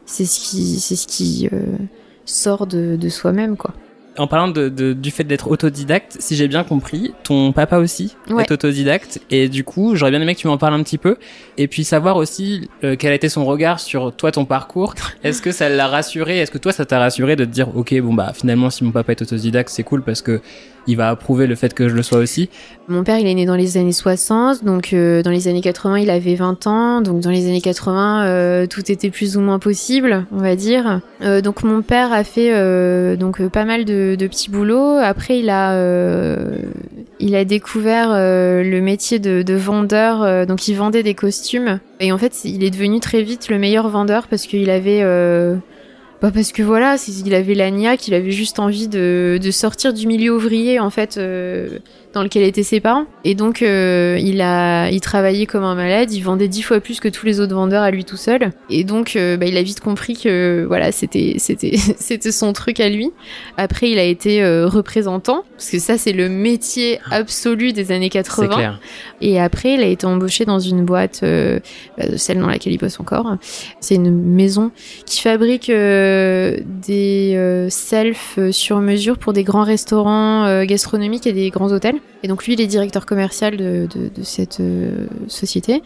[0.04, 1.48] c'est ce qui c'est ce qui
[2.26, 3.72] sort de, de soi-même, quoi.
[4.16, 8.16] En parlant de, de- du fait d'être autodidacte, si j'ai bien compris, ton papa aussi
[8.30, 8.44] Ouais.
[8.44, 11.16] est autodidacte et du coup, j'aurais bien aimé que tu m'en parles un petit peu
[11.58, 14.94] et puis savoir aussi euh, quel a été son regard sur toi, ton parcours.
[15.24, 16.38] Est-ce que ça l'a rassuré?
[16.38, 18.92] Est-ce que toi, ça t'a rassuré de te dire, ok, bon bah finalement, si mon
[18.92, 20.40] papa est autodidacte, c'est cool parce que
[20.86, 22.48] il va approuver le fait que je le sois aussi.
[22.88, 26.00] Mon père, il est né dans les années 60, donc euh, dans les années 80,
[26.00, 29.58] il avait 20 ans, donc dans les années 80, euh, tout était plus ou moins
[29.58, 31.00] possible, on va dire.
[31.22, 34.98] Euh, donc mon père a fait euh, donc euh, pas mal de, de petits boulots.
[34.98, 36.56] Après, il a euh,
[37.20, 41.78] il a découvert le métier de, de vendeur, donc il vendait des costumes.
[42.00, 45.02] Et en fait, il est devenu très vite le meilleur vendeur parce qu'il avait
[46.24, 49.92] bah parce que voilà, il avait la niaque, il avait juste envie de, de sortir
[49.92, 51.80] du milieu ouvrier en fait euh,
[52.14, 53.06] dans lequel étaient ses parents.
[53.24, 57.00] Et donc euh, il a, il travaillait comme un malade, il vendait dix fois plus
[57.00, 58.52] que tous les autres vendeurs à lui tout seul.
[58.70, 62.80] Et donc euh, bah, il a vite compris que voilà, c'était, c'était, c'était son truc
[62.80, 63.10] à lui.
[63.56, 68.10] Après il a été euh, représentant parce que ça c'est le métier absolu des années
[68.12, 68.48] C'est 80.
[68.48, 68.80] clair.
[69.20, 73.00] Et après, il a été embauché dans une boîte, bah, celle dans laquelle il bosse
[73.00, 73.36] encore.
[73.80, 74.70] C'est une maison
[75.06, 76.58] qui fabrique des
[77.70, 82.00] selfs sur mesure pour des grands restaurants gastronomiques et des grands hôtels.
[82.24, 83.86] Et donc lui, il est directeur commercial de,
[84.22, 85.82] cette euh, société.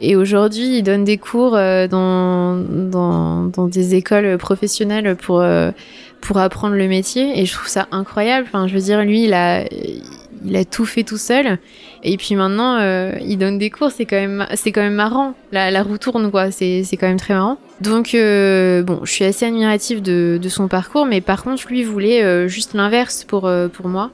[0.00, 5.72] Et aujourd'hui, il donne des cours euh, dans, dans, des écoles professionnelles pour, euh,
[6.20, 7.40] pour apprendre le métier.
[7.40, 8.46] Et je trouve ça incroyable.
[8.46, 9.64] Enfin, je veux dire, lui, il a,
[10.44, 11.58] il a tout fait tout seul.
[12.04, 12.78] Et puis maintenant,
[13.20, 15.34] il donne des cours, c'est quand même, quand même marrant.
[15.50, 16.52] La, la roue tourne, quoi.
[16.52, 17.58] C'est quand même très marrant.
[17.82, 21.82] Donc, euh, bon, je suis assez admirative de, de son parcours, mais par contre, lui
[21.82, 24.10] voulait euh, juste l'inverse pour, euh, pour moi.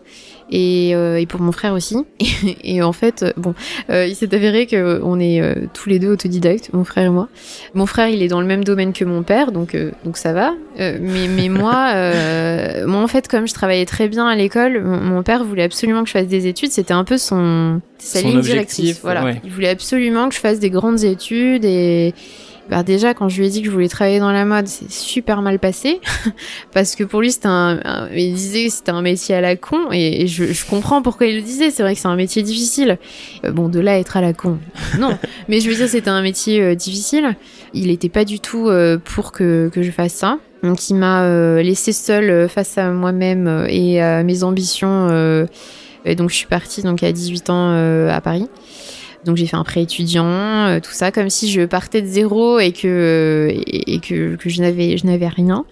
[0.51, 1.95] Et, euh, et pour mon frère aussi.
[2.65, 3.55] Et, et en fait, euh, bon,
[3.91, 7.11] euh, il s'est avéré que on est euh, tous les deux autodidactes, mon frère et
[7.11, 7.29] moi.
[7.75, 10.33] Mon frère, il est dans le même domaine que mon père, donc euh, donc ça
[10.33, 10.55] va.
[10.81, 14.83] Euh, mais mais moi, euh, moi en fait, comme je travaillais très bien à l'école,
[14.83, 16.71] mon, mon père voulait absolument que je fasse des études.
[16.71, 19.01] C'était un peu son sa Son ligne objectif, directrice.
[19.03, 19.41] Voilà, ouais.
[19.45, 22.15] il voulait absolument que je fasse des grandes études et
[22.71, 24.91] bah déjà quand je lui ai dit que je voulais travailler dans la mode, c'est
[24.91, 26.01] super mal passé
[26.75, 29.57] parce que pour lui c'était un, un- il disait que c'était un métier à la
[29.57, 31.71] con et, et je, je comprends pourquoi il le disait.
[31.71, 32.99] C'est vrai que c'est un métier difficile.
[33.45, 34.59] Euh, bon, de là à être à la con,
[34.99, 35.17] non.
[35.49, 37.37] Mais je veux dire c'était un métier euh, difficile.
[37.75, 40.39] Il était pas du tout euh, pour que que je fasse ça.
[40.63, 45.09] Donc il m'a laissé seule face à moi-même et à mes ambitions.
[46.05, 48.49] et donc je suis partie donc à 18 ans à Paris.
[49.29, 52.59] Donc j'ai fait un prêt étudiant, euh, tout ça, comme si je partais de zéro
[52.59, 53.53] et que
[54.43, 55.67] je n'avais rien.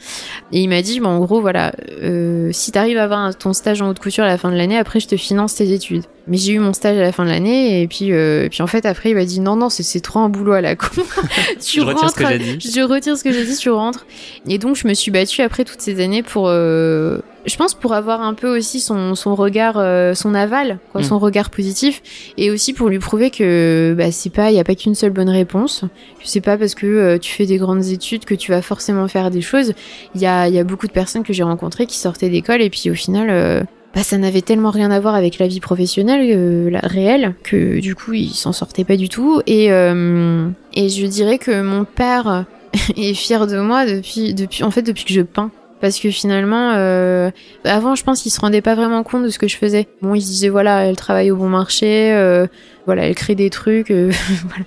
[0.53, 3.81] Et il m'a dit, bon, en gros, voilà, euh, si t'arrives à avoir ton stage
[3.81, 6.05] en haute couture à la fin de l'année, après je te finance tes études.
[6.29, 8.61] Mais j'ai eu mon stage à la fin de l'année et puis euh, et puis
[8.63, 10.89] en fait après il m'a dit non non c'est trop un boulot à la con.
[11.65, 12.73] tu Je retire ce que rentres, j'ai dit.
[12.75, 14.07] je retire ce que j'ai dit, tu rentres.
[14.49, 17.93] Et donc je me suis battue après toutes ces années pour, euh, je pense pour
[17.95, 21.05] avoir un peu aussi son, son regard, euh, son aval, quoi, Mm.
[21.05, 22.03] son regard positif,
[22.37, 25.13] et aussi pour lui prouver que bah, c'est pas, il y a pas qu'une seule
[25.13, 25.85] bonne réponse.
[26.25, 29.31] C'est pas parce que euh, tu fais des grandes études que tu vas forcément faire
[29.31, 29.75] des choses.
[30.17, 32.63] Il y a, il y a beaucoup de personnes que j'ai rencontrées qui sortaient d'école
[32.63, 33.65] et puis au final.
[33.97, 37.81] Bah, ça n'avait tellement rien à voir avec la vie professionnelle euh, la, réelle que
[37.81, 41.85] du coup ils s'en sortaient pas du tout et euh, et je dirais que mon
[41.85, 42.45] père
[42.97, 46.73] est fier de moi depuis depuis en fait depuis que je peins parce que finalement
[46.75, 47.31] euh,
[47.65, 50.15] avant je pense qu'il se rendait pas vraiment compte de ce que je faisais bon
[50.15, 52.47] il se disait voilà elle travaille au bon marché euh,
[52.87, 54.11] voilà elle crée des trucs euh,
[54.49, 54.65] voilà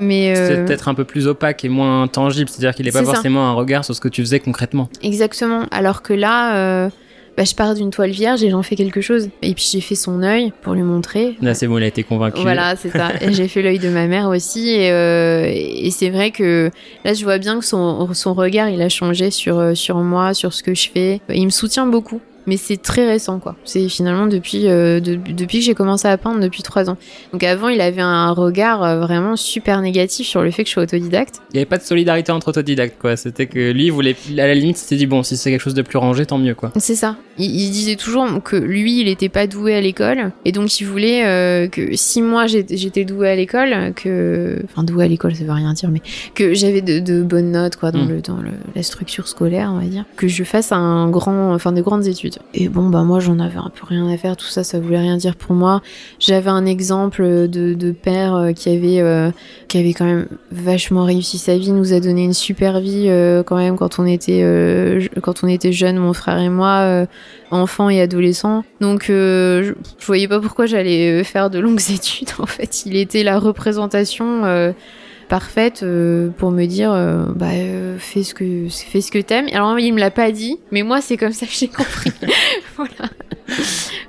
[0.00, 3.12] mais C'est peut-être un peu plus opaque et moins tangible, c'est-à-dire qu'il n'est pas ça.
[3.12, 4.88] forcément un regard sur ce que tu faisais concrètement.
[5.02, 5.66] Exactement.
[5.70, 6.90] Alors que là,
[7.36, 9.28] bah, je pars d'une toile vierge et j'en fais quelque chose.
[9.42, 11.36] Et puis j'ai fait son œil pour lui montrer.
[11.40, 12.40] Là, c'est bon, il a été convaincu.
[12.42, 13.12] Voilà, c'est ça.
[13.20, 14.70] Et j'ai fait l'œil de ma mère aussi.
[14.70, 16.70] Et, euh, et c'est vrai que
[17.04, 20.34] là, je vois bien que son, son regard, il a changé sur, euh, sur moi,
[20.34, 21.20] sur ce que je fais.
[21.32, 22.20] Il me soutient beaucoup.
[22.46, 23.54] Mais c'est très récent, quoi.
[23.64, 26.96] C'est finalement depuis, euh, de- depuis que j'ai commencé à peindre, depuis trois ans.
[27.32, 30.72] Donc avant, il avait un regard euh, vraiment super négatif sur le fait que je
[30.74, 31.36] sois autodidacte.
[31.52, 33.16] Il n'y avait pas de solidarité entre autodidactes, quoi.
[33.16, 35.74] C'était que lui, il voulait, à la limite, s'était dit, bon, si c'est quelque chose
[35.74, 36.72] de plus rangé, tant mieux, quoi.
[36.78, 37.16] C'est ça.
[37.40, 40.84] Il, il disait toujours que lui, il était pas doué à l'école, et donc il
[40.84, 45.44] voulait euh, que si moi j'étais doué à l'école, que, enfin doué à l'école, ça
[45.44, 46.02] veut rien dire, mais
[46.34, 48.08] que j'avais de, de bonnes notes quoi dans Mm.
[48.08, 51.72] le dans le, la structure scolaire, on va dire, que je fasse un grand, enfin
[51.72, 52.38] de grandes études.
[52.54, 54.98] Et bon bah moi j'en avais un peu rien à faire, tout ça, ça voulait
[54.98, 55.82] rien dire pour moi.
[56.18, 59.30] J'avais un exemple de, de père euh, qui avait euh,
[59.68, 63.42] qui avait quand même vachement réussi sa vie, nous a donné une super vie euh,
[63.42, 64.40] quand même quand on était
[65.22, 67.06] quand on était jeunes, mon frère et moi.
[67.52, 68.64] Euh, enfant et adolescent.
[68.80, 72.30] Donc euh, je, voyais pas pourquoi j'allais euh, faire de longues études.
[72.38, 74.72] En fait, il était la représentation euh,
[75.28, 75.84] parfaite
[76.38, 76.90] pour me dire
[77.36, 77.50] bah
[77.98, 79.46] fais ce que fais ce que t'aimes.
[79.52, 82.10] Alors il me l'a pas dit, mais moi c'est comme ça que j'ai compris.
[82.76, 83.10] voilà.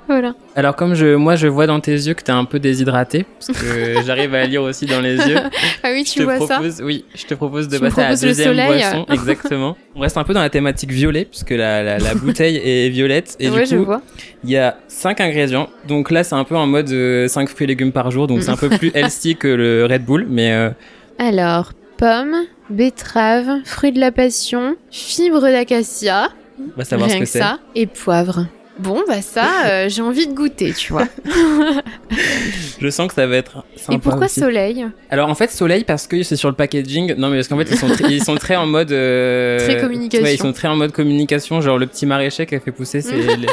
[0.08, 0.34] Voilà.
[0.56, 3.58] Alors comme je, moi je vois dans tes yeux que t'es un peu déshydraté, parce
[3.58, 5.36] que j'arrive à lire aussi dans les yeux.
[5.82, 8.54] Ah oui, tu vois ça oui, je te propose de Tu passer à la deuxième
[8.54, 9.76] boisson, exactement.
[9.94, 13.36] On reste un peu dans la thématique violet, puisque la, la, la bouteille est violette,
[13.38, 14.02] et Ouais, du je coup, vois.
[14.44, 15.68] il y a cinq ingrédients.
[15.86, 16.88] Donc là, c'est un peu en mode
[17.28, 20.04] 5 fruits et légumes par jour, donc c'est un peu plus healthy que le Red
[20.04, 20.70] Bull, mais euh,
[21.18, 22.34] Alors, pommes,
[22.70, 26.28] betteraves, fruits de la passion, fibres d'acacia,
[26.76, 28.46] rien ce que ça, et poivre.
[28.82, 31.06] Bon, bah ça, euh, j'ai envie de goûter, tu vois.
[32.80, 34.40] Je sens que ça va être sympa et pourquoi aussi.
[34.40, 34.84] soleil?
[35.08, 37.14] Alors en fait soleil parce que c'est sur le packaging.
[37.16, 39.80] Non mais parce qu'en fait ils sont très, ils sont très en mode euh, Très
[39.80, 40.24] communication.
[40.26, 41.60] Ouais, ils sont très en mode communication.
[41.60, 43.46] Genre le petit maraîcher qui a fait pousser ses, lé-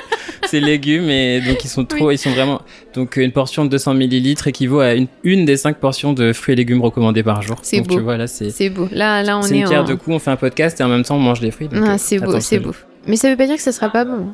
[0.47, 2.61] ses légumes et donc ils sont trop, ils sont vraiment.
[2.95, 6.53] Donc une portion de 200 millilitres équivaut à une, une des cinq portions de fruits
[6.53, 7.57] et légumes recommandés par jour.
[7.61, 7.95] C'est beau.
[7.97, 8.87] tu vois là c'est C'est beau.
[8.91, 9.85] Là, là, on c'est est une pierre en.
[9.85, 10.15] de coups.
[10.15, 11.67] On fait un podcast et en même temps on mange des fruits.
[11.67, 12.73] donc, Ah, euh, c'est beau, c'est beau.
[13.05, 14.29] Mais ça veut pas dire que ça sera pas bon.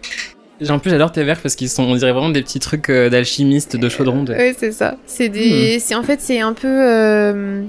[0.00, 0.38] J'ai-
[0.68, 3.08] En plus j'adore tes verres parce qu'ils sont, on dirait vraiment des petits trucs euh,
[3.10, 4.24] d'alchimistes de chaudron.
[4.24, 4.32] De...
[4.32, 4.96] Ouais, c'est ça.
[5.06, 5.78] C'est des.
[5.78, 7.62] C'est en fait, c'est un peu euh,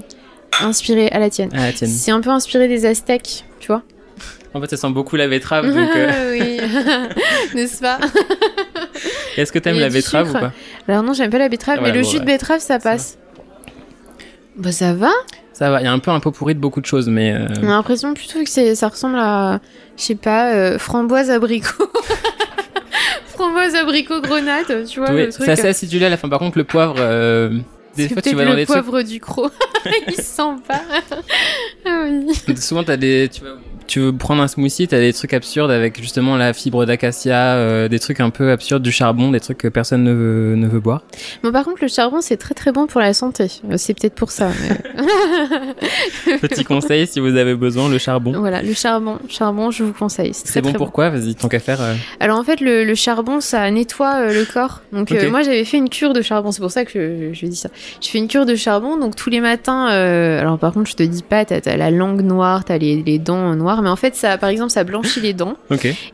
[0.60, 1.50] inspiré à la tienne.
[1.52, 1.88] La tienne.
[1.90, 3.82] C'est un peu inspiré des Aztèques, tu vois.
[4.52, 5.66] En fait ça sent beaucoup la betterave.
[5.72, 6.60] Donc euh, oui,
[7.54, 7.98] n'est-ce pas?
[9.36, 10.52] Est-ce que t'aimes la betterave ou pas?
[10.88, 13.16] Alors non, j'aime pas la betterave, Ah mais le bon, jus de betterave, ça passe.
[14.56, 15.10] Bah ça va.
[15.52, 15.80] Ça va.
[15.80, 17.32] Il y a un peu un pot pourri de beaucoup de choses mais.
[17.32, 19.60] euh, On a l'impression plutôt que ça ressemble à,
[19.96, 21.88] je sais pas, euh, framboise abricot.
[23.40, 25.44] framboise abricot grenade, tu vois Oui, le truc.
[25.46, 26.28] c'est assez acidulé à la fin.
[26.28, 27.58] Par contre, le poivre, euh,
[27.96, 29.52] des fois, tu vas dans le des poivre du croc.
[30.08, 30.82] Il sent pas.
[31.86, 32.56] ah oui.
[32.56, 33.56] Souvent, des, tu vas,
[33.90, 37.88] tu veux prendre un smoothie, t'as des trucs absurdes avec justement la fibre d'acacia, euh,
[37.88, 40.78] des trucs un peu absurdes, du charbon, des trucs que personne ne veut, ne veut
[40.78, 41.02] boire.
[41.42, 43.48] Bon, par contre, le charbon, c'est très très bon pour la santé.
[43.68, 44.50] Euh, C'est peut-être pour ça.
[44.60, 48.32] mais- Petit conseil si vous avez besoin, le charbon.
[48.38, 50.32] voilà, le charbon, charbon, je vous conseille.
[50.34, 51.80] C'est, bon pourquoi Vas-y, tant qu'à faire.
[51.80, 54.82] euh, Alors en fait, le, le charbon, ça nettoie euh, le corps.
[54.92, 56.52] Donc moi, j'avais fait une cure de charbon.
[56.52, 57.70] C'est pour ça que je, je dis ça.
[58.00, 58.96] Je fais une cure de charbon.
[58.98, 59.86] Donc tous les matins.
[59.86, 63.18] alors par contre, je te dis pas, t'as, t'as la langue noire, t'as les, les
[63.18, 65.54] dents noires, mais en fait, ça, par exemple, ça blanchit les dents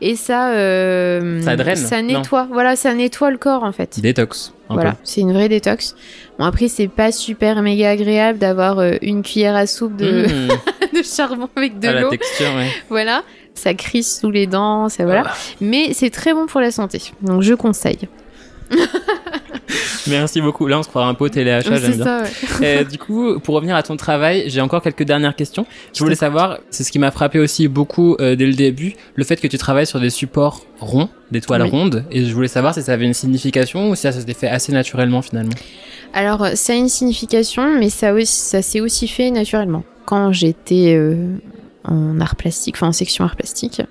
[0.01, 0.51] et ça.
[0.51, 2.19] euh, Ça draine Ça Non.
[2.19, 2.47] nettoie.
[2.51, 3.99] Voilà, ça nettoie le corps en fait.
[3.99, 4.53] Détox.
[4.69, 5.95] Voilà, c'est une vraie détox.
[6.39, 10.47] Bon après, c'est pas super méga agréable d'avoir euh, une cuillère à soupe de, Mmh.
[10.97, 12.09] de charbon avec de Ah, la l'eau.
[12.09, 12.67] texture, ouais.
[12.89, 13.23] Voilà.
[13.53, 15.23] Ça crisse sous les dents, ça voilà.
[15.25, 15.33] Ah.
[15.61, 17.01] Mais c'est très bon pour la santé.
[17.21, 18.07] Donc je conseille.
[20.07, 20.67] Merci beaucoup.
[20.67, 22.03] Là, on se croira un peu au téléachat, j'aime bien.
[22.05, 22.29] ça, ouais.
[22.79, 25.65] Euh, du coup, pour revenir à ton travail, j'ai encore quelques dernières questions.
[25.93, 29.23] Je voulais savoir, c'est ce qui m'a frappé aussi beaucoup euh, dès le début, le
[29.23, 31.69] fait que tu travailles sur des supports ronds, des toiles Oui.
[31.69, 34.47] rondes, et je voulais savoir si ça avait une signification ou si ça s'était fait
[34.47, 35.51] assez naturellement finalement.
[36.13, 39.83] Alors, euh, ça a une signification, mais ça, aussi- ça s'est aussi fait naturellement.
[40.05, 41.35] Quand j'étais euh,
[41.83, 43.81] en art plastique, enfin en section art plastique,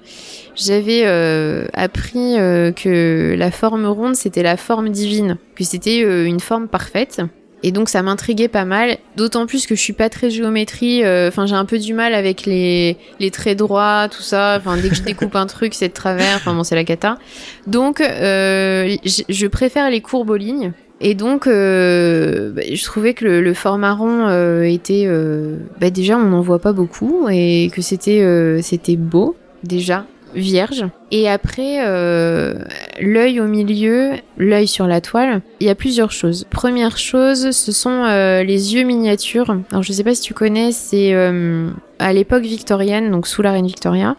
[0.57, 6.25] j'avais euh, appris euh, que la forme ronde, c'était la forme divine, que c'était euh,
[6.25, 7.21] une forme parfaite.
[7.63, 11.29] Et donc ça m'intriguait pas mal, d'autant plus que je suis pas très géométrie, euh,
[11.29, 14.91] enfin j'ai un peu du mal avec les, les traits droits, tout ça, enfin dès
[14.91, 17.19] que je découpe un truc c'est de travers, enfin bon c'est la cata.
[17.67, 18.95] Donc euh,
[19.29, 23.55] je préfère les courbes aux lignes, et donc, euh, bah, je trouvais que le, le
[23.55, 25.05] format rond euh, était...
[25.07, 30.07] euh, bah, déjà, on n'en voit pas beaucoup et que c'était euh, c'était beau, déjà,
[30.37, 30.85] vierge.
[31.11, 32.55] Et après, euh,
[33.01, 36.47] l'œil au milieu, l'œil sur la toile, il y a plusieurs choses.
[36.51, 39.57] Première chose, ce sont euh, les yeux miniatures.
[39.71, 41.69] Alors, je sais pas si tu connais, c'est euh,
[41.99, 44.17] à l'époque victorienne, donc sous la reine Victoria,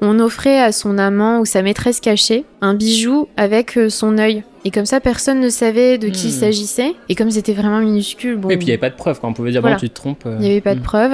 [0.00, 4.44] on offrait à son amant ou sa maîtresse cachée un bijou avec son œil.
[4.64, 6.40] Et comme ça, personne ne savait de qui il Hmm.
[6.40, 6.94] s'agissait.
[7.08, 9.28] Et comme c'était vraiment minuscule, bon, Et puis il n'y avait pas de preuve, quand
[9.28, 9.76] on pouvait dire, Voilà.
[9.76, 10.22] bon, tu te trompes.
[10.26, 10.84] euh, il n'y avait pas de hmm.
[10.84, 11.12] preuve.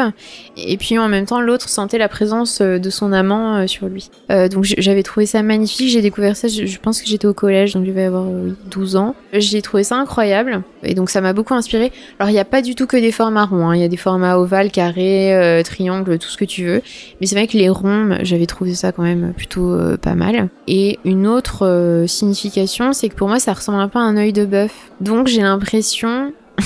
[0.56, 3.88] Et puis en même temps, l'autre sentait la présence euh, de son amant euh, sur
[3.88, 4.08] lui.
[4.30, 5.88] Euh, donc j'avais trouvé ça magnifique.
[5.90, 8.46] J'ai découvert ça, je, je pense que j'étais au collège, donc je devais avoir euh,
[8.50, 9.14] oui, 12 ans.
[9.32, 10.62] J'ai trouvé ça incroyable.
[10.82, 11.90] Et donc ça m'a beaucoup inspiré.
[12.18, 13.68] Alors il n'y a pas du tout que des formats ronds.
[13.70, 13.74] hein.
[13.74, 16.82] Il y a des formats ovales, carrés, euh, triangles, tout ce que tu veux.
[17.20, 20.48] Mais c'est vrai que les ronds, j'avais trouvé ça quand même plutôt euh, pas mal.
[20.68, 24.16] Et une autre euh, signification, c'est que pour moi, ça ressemble un peu à un
[24.16, 24.72] œil de bœuf.
[25.00, 26.32] Donc j'ai l'impression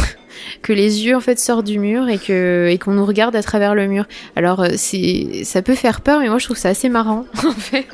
[0.63, 3.43] que les yeux en fait sortent du mur et que et qu'on nous regarde à
[3.43, 4.05] travers le mur.
[4.37, 7.53] Alors euh, c'est ça peut faire peur, mais moi je trouve ça assez marrant en
[7.53, 7.87] fait.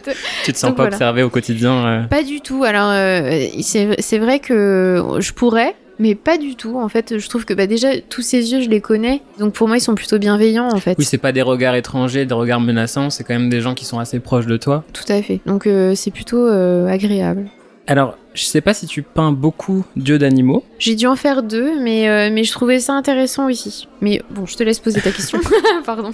[0.44, 0.96] Tu te sens Donc pas voilà.
[0.96, 1.72] observé au quotidien.
[1.86, 2.02] euh.
[2.04, 2.64] Pas du tout.
[2.64, 5.74] Alors euh, c'est c'est vrai que je pourrais.
[5.98, 6.78] mais pas du tout.
[6.78, 9.68] En fait, je trouve que bah, déjà tous ces yeux, je les connais, donc pour
[9.68, 10.96] moi, ils sont plutôt bienveillants en fait.
[10.98, 13.84] Oui, c'est pas des regards étrangers, des regards menaçants, c'est quand même des gens qui
[13.84, 14.82] sont assez proches de toi.
[14.94, 15.40] Tout à fait.
[15.44, 17.50] Donc euh, c'est plutôt euh, agréable.
[17.86, 20.64] Alors, je sais pas si tu peins beaucoup d'yeux d'animaux.
[20.78, 23.88] J'ai dû en faire deux, mais, euh, mais je trouvais ça intéressant aussi.
[24.00, 25.40] Mais bon, je te laisse poser ta question.
[25.84, 26.10] Pardon.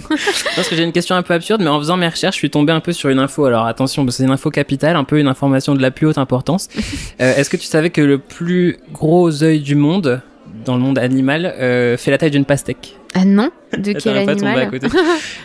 [0.55, 2.49] Parce que j'ai une question un peu absurde, mais en faisant mes recherches, je suis
[2.49, 3.45] tombé un peu sur une info.
[3.45, 6.07] Alors attention, parce que c'est une info capitale, un peu une information de la plus
[6.07, 6.69] haute importance.
[7.19, 10.21] Euh, Est-ce que tu savais que le plus gros œil du monde,
[10.65, 12.95] dans le monde animal, euh, fait la taille d'une pastèque?
[13.15, 13.49] Ah non?
[13.75, 14.87] De quel pas tombé à animal côté.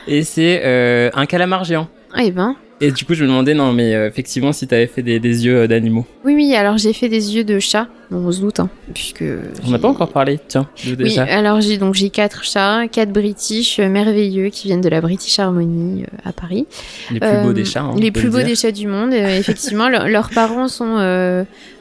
[0.06, 1.88] Et c'est euh, un calamar géant.
[2.18, 2.56] Eh ben.
[2.84, 5.46] Et du coup, je me demandais, non, mais euh, effectivement, si t'avais fait des, des
[5.46, 6.04] yeux euh, d'animaux.
[6.24, 7.86] Oui, oui, alors j'ai fait des yeux de chat.
[8.14, 9.24] On se doute, hein, puisque...
[9.66, 11.24] On n'a pas encore parlé, tiens, de Oui, déjà.
[11.24, 15.38] alors j'ai donc j'ai quatre chats, quatre British euh, merveilleux qui viennent de la British
[15.38, 16.66] Harmony euh, à Paris.
[17.10, 17.80] Les plus beaux Euh, des chats.
[17.82, 18.46] hein, les plus le beaux dire.
[18.48, 19.12] des chats du monde.
[19.14, 20.84] euh, effectivement, leur- leurs parents sont,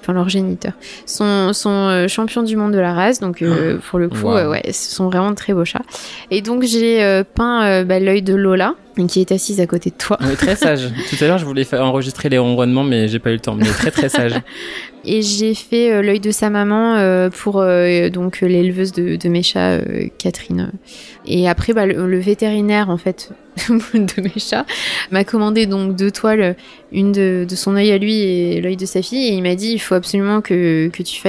[0.02, 0.74] enfin leurs géniteurs,
[1.06, 3.20] sont, sont champions du monde de la race.
[3.20, 4.50] Donc euh, pour le coup, Wow.
[4.52, 5.82] ouais, ce sont vraiment de très beaux chats.
[6.30, 8.76] Et donc j'ai peint bah, l'œil de Lola,
[9.08, 10.18] qui est assise à côté de toi.
[10.22, 10.90] Oui, très sage.
[11.10, 13.56] Tout à l'heure, je voulais enregistrer les ronronnements, mais j'ai pas eu le temps.
[13.56, 14.34] Mais très très sage.
[15.04, 19.42] Et j'ai fait euh, l'œil de sa maman euh, pour euh, donc l'éleveuse de, mes
[19.42, 19.80] chats,
[20.18, 20.72] Catherine.
[21.26, 23.32] Et après, bah, le, vétérinaire en fait
[23.70, 24.66] de mes chats
[25.10, 26.56] m'a commandé donc deux toiles,
[26.92, 29.28] une de, son œil à lui et l'œil de sa fille.
[29.28, 31.20] Et il m'a dit il faut absolument que, que, tu,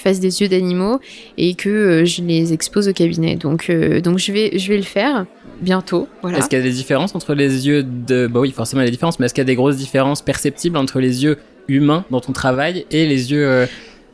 [0.00, 1.00] fasses, des yeux d'animaux
[1.38, 3.36] et que je les expose au cabinet.
[3.36, 3.70] Donc,
[4.02, 5.24] donc je, vais, je vais le faire
[5.62, 6.06] bientôt.
[6.20, 6.38] Voilà.
[6.38, 8.26] Est-ce qu'il y a des différences entre les yeux de.
[8.26, 9.76] Bah oui, forcément, il y a des différences, mais est-ce qu'il y a des grosses
[9.76, 11.38] différences perceptibles entre les yeux
[11.68, 13.66] humains dans ton travail et les yeux euh,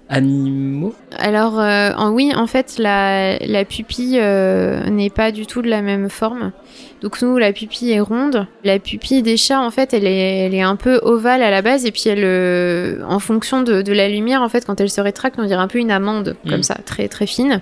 [0.08, 0.94] animaux?
[1.18, 5.68] Alors euh, en, oui, en fait, la, la pupille euh, n'est pas du tout de
[5.68, 6.52] la même forme.
[7.00, 8.46] Donc nous, la pupille est ronde.
[8.62, 11.60] La pupille des chats, en fait, elle est, elle est un peu ovale à la
[11.60, 14.90] base, et puis elle, euh, en fonction de, de la lumière, en fait, quand elle
[14.90, 16.50] se rétracte, on dirait un peu une amande, Mm.
[16.50, 17.60] comme ça, très très fine.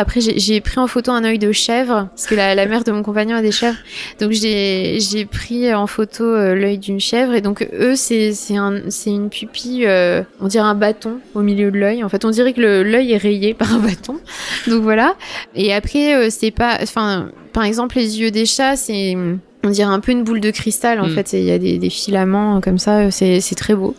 [0.00, 2.92] Après, j'ai- pris en photo un œil de chèvre, parce que la, la mère de
[2.92, 3.76] mon compagnon a des chèvres.
[4.20, 4.98] Donc j'ai
[5.30, 10.22] pris en photo euh, l'œil d'une chèvre, et donc eux, c'est un- une pupille, euh,
[10.40, 12.02] on dirait un bâton au milieu de l'œil.
[12.04, 14.18] En fait, on dirait que l'œil est rayé par un bâton.
[14.66, 15.14] Donc voilà.
[15.54, 19.16] Et après, euh, c'est pas, enfin, par exemple, les yeux des chats, c'est,
[19.64, 21.00] on dirait un peu une boule de cristal.
[21.00, 21.14] En Mm.
[21.14, 23.10] fait, il y a des, des filaments comme ça.
[23.10, 23.94] C'est très beau.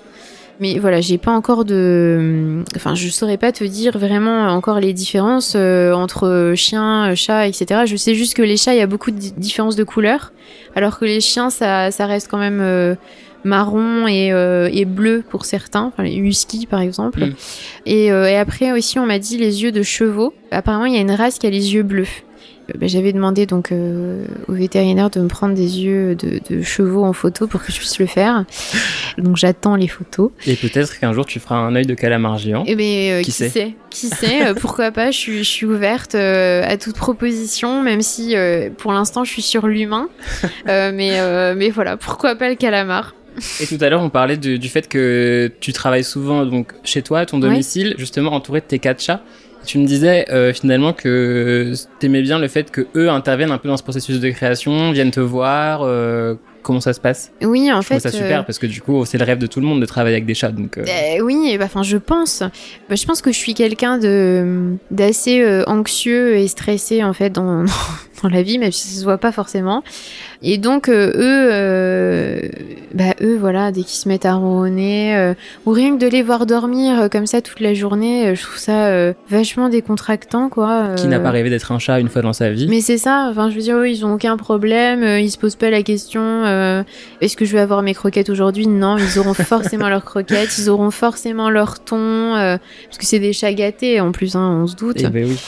[0.62, 4.93] Mais voilà, j'ai pas encore de, enfin, je saurais pas te dire vraiment encore les
[4.93, 7.82] différences euh, entre chien, chat, etc.
[7.88, 10.34] Je sais juste que les chats, il y a beaucoup de di- différences de couleurs,
[10.76, 12.93] alors que les chiens, ça, ça reste quand même euh,
[13.43, 17.26] marron et, euh, et bleu pour certains, enfin les huskies par exemple.
[17.26, 17.34] Mm.
[17.88, 20.32] Et, euh, et après aussi, on m'a dit les yeux de chevaux.
[20.51, 22.07] Apparemment, il y a une race qui a les yeux bleus.
[22.78, 27.03] Bah, J'avais demandé donc euh, au vétérinaire de me prendre des yeux de, de chevaux
[27.03, 28.45] en photo pour que je puisse le faire.
[29.17, 30.32] Donc j'attends les photos.
[30.47, 32.63] Et peut-être qu'un jour tu feras un œil de calamar géant.
[32.65, 33.74] Et ben, euh, Qui qui, sait sait?
[33.89, 34.47] Qui sait?
[34.47, 35.11] Euh, Pourquoi pas?
[35.11, 38.36] Je suis, je suis ouverte à toute proposition, même si
[38.78, 40.07] pour l'instant je suis sur l'humain.
[40.65, 43.15] Mais, mais voilà, pourquoi pas le calamar?
[43.61, 47.01] Et tout à l'heure, on parlait du, du fait que tu travailles souvent donc chez
[47.01, 47.47] toi, à ton Ouais.
[47.47, 49.22] domicile, justement entouré de tes quatre chats.
[49.66, 53.68] Tu me disais euh, finalement que t'aimais bien le fait que eux interviennent un peu
[53.70, 55.82] dans ce processus de création, viennent te voir.
[55.84, 57.32] euh, comment ça se passe?
[57.41, 58.09] Oui, en Je trouve fait.
[58.09, 59.86] ça super euh, parce que du coup, c'est le rêve de tout le monde de
[59.86, 60.51] travailler avec des chats.
[60.51, 62.41] Donc, euh, Euh, oui, bah, enfin, je pense.
[62.89, 67.30] Bah, je pense que je suis quelqu'un de d'assez euh, anxieux et stressé en fait
[67.32, 67.64] dans,
[68.24, 69.84] dans la vie, même si ça se voit pas forcément.
[70.44, 72.39] Et donc euh, eux, euh,
[72.94, 75.34] bah eux, voilà, dès qu'ils se mettent à ronronner, euh,
[75.66, 78.42] ou rien que de les voir dormir euh, comme ça toute la journée, euh, je
[78.42, 80.96] trouve ça euh, vachement décontractant, quoi.
[80.98, 83.28] qui n'a pas rêvé d'être un chat une fois dans sa vie Mais c'est ça,
[83.30, 85.84] enfin je veux dire, eux, ils ont aucun problème, euh, ils se posent pas la
[85.84, 86.84] question euh,
[87.22, 88.66] est-ce que je vais avoir mes croquettes aujourd'hui?
[88.68, 93.20] Non, ils auront forcément leurs croquettes, ils auront forcément leur ton, euh, parce que c'est
[93.20, 94.98] des chats gâtés en plus, hein, on se doute.
[95.00, 95.39] Eh ben oui.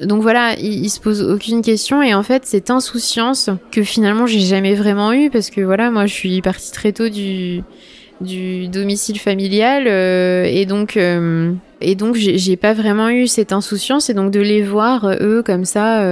[0.00, 4.26] Donc voilà, ils, ils se posent aucune question et en fait cette insouciance que finalement
[4.26, 7.62] j'ai jamais vraiment eu parce que voilà, moi je suis partie très tôt du
[8.20, 14.10] du domicile familial euh, et donc euh, et donc j'ai pas vraiment eu cette insouciance
[14.10, 16.02] et donc de les voir euh, eux comme ça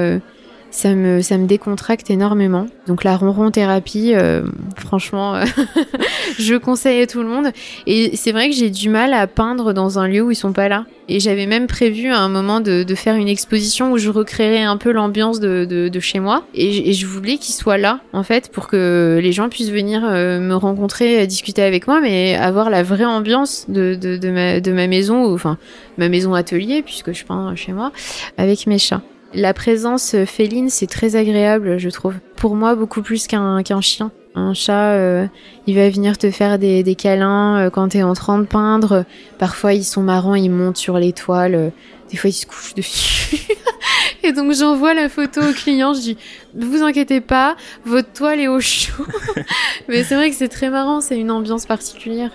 [0.76, 2.66] ça me décontracte énormément.
[2.86, 4.42] Donc la ronron thérapie euh,
[4.76, 5.44] franchement euh,
[6.38, 7.46] je conseille à tout le monde
[7.86, 10.52] et c'est vrai que j'ai du mal à peindre dans un lieu où ils sont
[10.52, 10.84] pas là.
[11.08, 14.76] Et j'avais même prévu à un moment de, faire une exposition où je recréerais un
[14.76, 16.44] peu l'ambiance de, chez moi.
[16.52, 20.40] Et, je voulais qu'ils soient là, en fait, pour que les gens puissent venir euh,
[20.40, 25.58] me rencontrer, discuter avec moi, mais avoir la vraie ambiance de, ma, maison, enfin
[25.96, 27.92] ma maison atelier, puisque je peins chez moi,
[28.36, 29.02] avec mes chats.
[29.38, 32.14] La présence féline, c'est très agréable, je trouve.
[32.36, 34.10] Pour moi, beaucoup plus qu'un chien.
[34.34, 35.26] Un chat, euh,
[35.66, 39.04] il va venir te faire des, des câlins euh, quand t'es en train de peindre.
[39.38, 41.54] Parfois, ils sont marrants, ils montent sur les toiles.
[41.54, 41.70] euh,
[42.10, 43.36] Des fois, ils se couchent dessus.
[44.22, 45.92] Et donc, j'envoie la photo au client.
[45.94, 46.18] Je dis,
[46.54, 49.04] ne vous inquiétez pas, votre toile est au chaud.
[49.88, 52.30] Mais c'est vrai que c'est très marrant, c'est une ambiance particulière.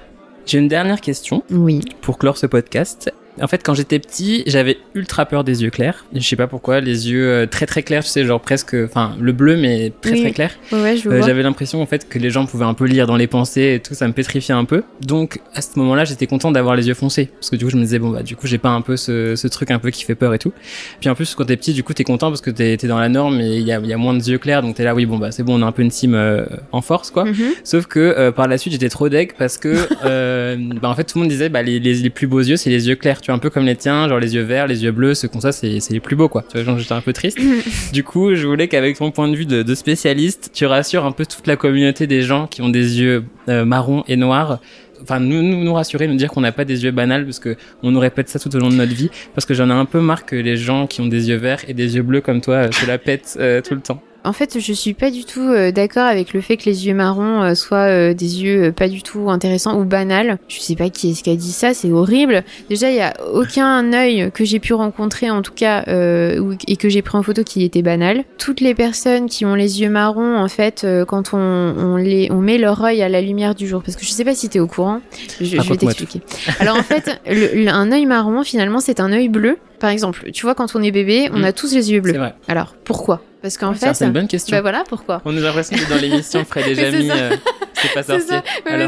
[0.46, 1.82] J'ai une dernière question Oui.
[2.02, 3.12] pour clore ce podcast.
[3.42, 6.06] En fait, quand j'étais petit, j'avais ultra peur des yeux clairs.
[6.14, 9.16] Je sais pas pourquoi, les yeux euh, très très clairs, tu sais, genre presque, enfin,
[9.20, 10.22] le bleu, mais très Oui.
[10.22, 10.52] très clair.
[10.72, 11.28] Ouais, je Euh, vois.
[11.28, 13.80] j'avais l'impression en fait que les gens pouvaient un peu lire dans les pensées et
[13.80, 14.84] tout, ça me pétrifiait un peu.
[15.02, 17.78] Donc à ce moment-là, j'étais content d'avoir les yeux foncés parce que du coup je
[17.78, 19.90] me disais bon bah du coup j'ai pas un peu ce, ce truc un peu
[19.92, 20.52] qui fait peur et tout.
[21.00, 23.00] Puis en plus quand t'es petit, du coup t'es content parce que t'es t'es dans
[23.00, 24.94] la norme et il y a, y a moins de yeux clairs, donc t'es là
[24.94, 27.26] oui bon bah c'est bon on a un peu une team euh, en force quoi.
[27.26, 27.36] Mhm.
[27.64, 29.74] Sauf que euh, par la suite j'étais trop deg parce que
[30.06, 32.58] euh, bah, en fait tout le monde disait bah les, les, les plus beaux yeux
[32.58, 34.68] c'est les yeux clairs, tu vois un peu comme les tiens, genre les yeux verts,
[34.68, 36.44] les yeux bleus, ceux comme ça c'est c'est les plus beaux quoi.
[36.50, 37.38] Tu vois genre j'étais un peu triste.
[37.94, 41.12] du coup je voulais qu'avec ton point de vue de, de spécialiste, tu rassures un
[41.12, 44.60] peu toute la communauté des gens qui ont des yeux euh, marrons et noirs.
[45.02, 47.56] Enfin, nous, nous, nous rassurer, nous dire qu'on n'a pas des yeux banals, parce que
[47.82, 49.86] on nous répète ça tout au long de notre vie, parce que j'en ai un
[49.86, 52.42] peu marre que les gens qui ont des yeux verts et des yeux bleus comme
[52.42, 54.02] toi euh, se la pètent euh, tout le temps.
[54.24, 56.94] En fait, je suis pas du tout euh, d'accord avec le fait que les yeux
[56.94, 60.38] marrons euh, soient euh, des yeux pas du tout intéressants ou banals.
[60.48, 62.44] Je sais pas qui est-ce qui a dit ça, c'est horrible.
[62.70, 66.76] Déjà, il y a aucun œil que j'ai pu rencontrer, en tout cas, euh, et
[66.78, 68.24] que j'ai pris en photo qui était banal.
[68.38, 72.42] Toutes les personnes qui ont les yeux marrons, en fait, quand on, on les, on
[72.42, 74.60] met leur œil à la lumière du jour, parce que je sais pas si t'es
[74.60, 75.02] au courant,
[75.40, 76.22] je, je vais t'expliquer.
[76.60, 79.58] Alors en fait, le- un œil marron, finalement, c'est un œil bleu.
[79.82, 81.44] Par exemple, tu vois, quand on est bébé, on Mm.
[81.44, 82.18] a tous les yeux bleus.
[82.18, 82.34] Vrai.
[82.48, 83.22] Alors pourquoi?
[83.42, 84.56] Parce qu'en Tiens, fait, c'est une bonne question.
[84.56, 85.22] bah voilà pourquoi?
[85.26, 87.14] On nous a l'impression que dans l'émission Fred et c'est ça.
[87.16, 87.36] euh,
[87.74, 88.38] c'est pas sorcier.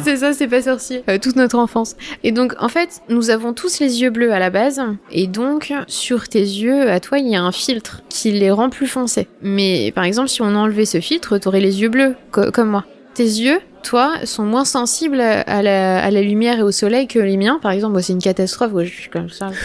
[0.04, 1.04] c'est ça, c'est pas sorcier.
[1.10, 1.96] Euh, toute notre enfance.
[2.24, 4.80] Et donc, en fait, nous avons tous les yeux bleus à la base.
[5.12, 8.70] Et donc, sur tes yeux, à toi, il y a un filtre qui les rend
[8.70, 9.28] plus foncés.
[9.42, 12.86] Mais par exemple, si on enlevait ce filtre, t'aurais les yeux bleus, co- comme moi.
[13.16, 17.20] Tes yeux, toi, sont moins sensibles à la, à la lumière et au soleil que
[17.20, 17.60] les miens.
[17.62, 18.72] Par exemple, moi, c'est une catastrophe.
[18.74, 19.52] ouais, je suis comme ça.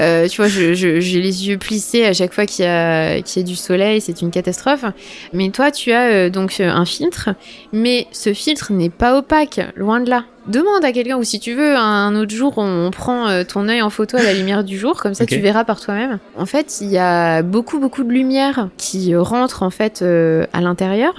[0.00, 3.20] Euh, tu vois, je- je- j'ai les yeux plissés à chaque fois qu'il y a,
[3.22, 4.00] qu'il y a du soleil.
[4.00, 4.84] C'est une catastrophe.
[5.32, 7.30] Mais toi, tu as euh, donc euh, un filtre.
[7.72, 10.24] Mais ce filtre n'est pas opaque, loin de là.
[10.48, 13.66] Demande à quelqu'un, ou si tu veux, un autre jour, on, on prend euh, ton
[13.68, 16.18] œil en photo à la lumière du jour, comme ça tu verras par toi-même.
[16.36, 21.14] En fait, il y a beaucoup, beaucoup de lumière qui rentre en fait à l'intérieur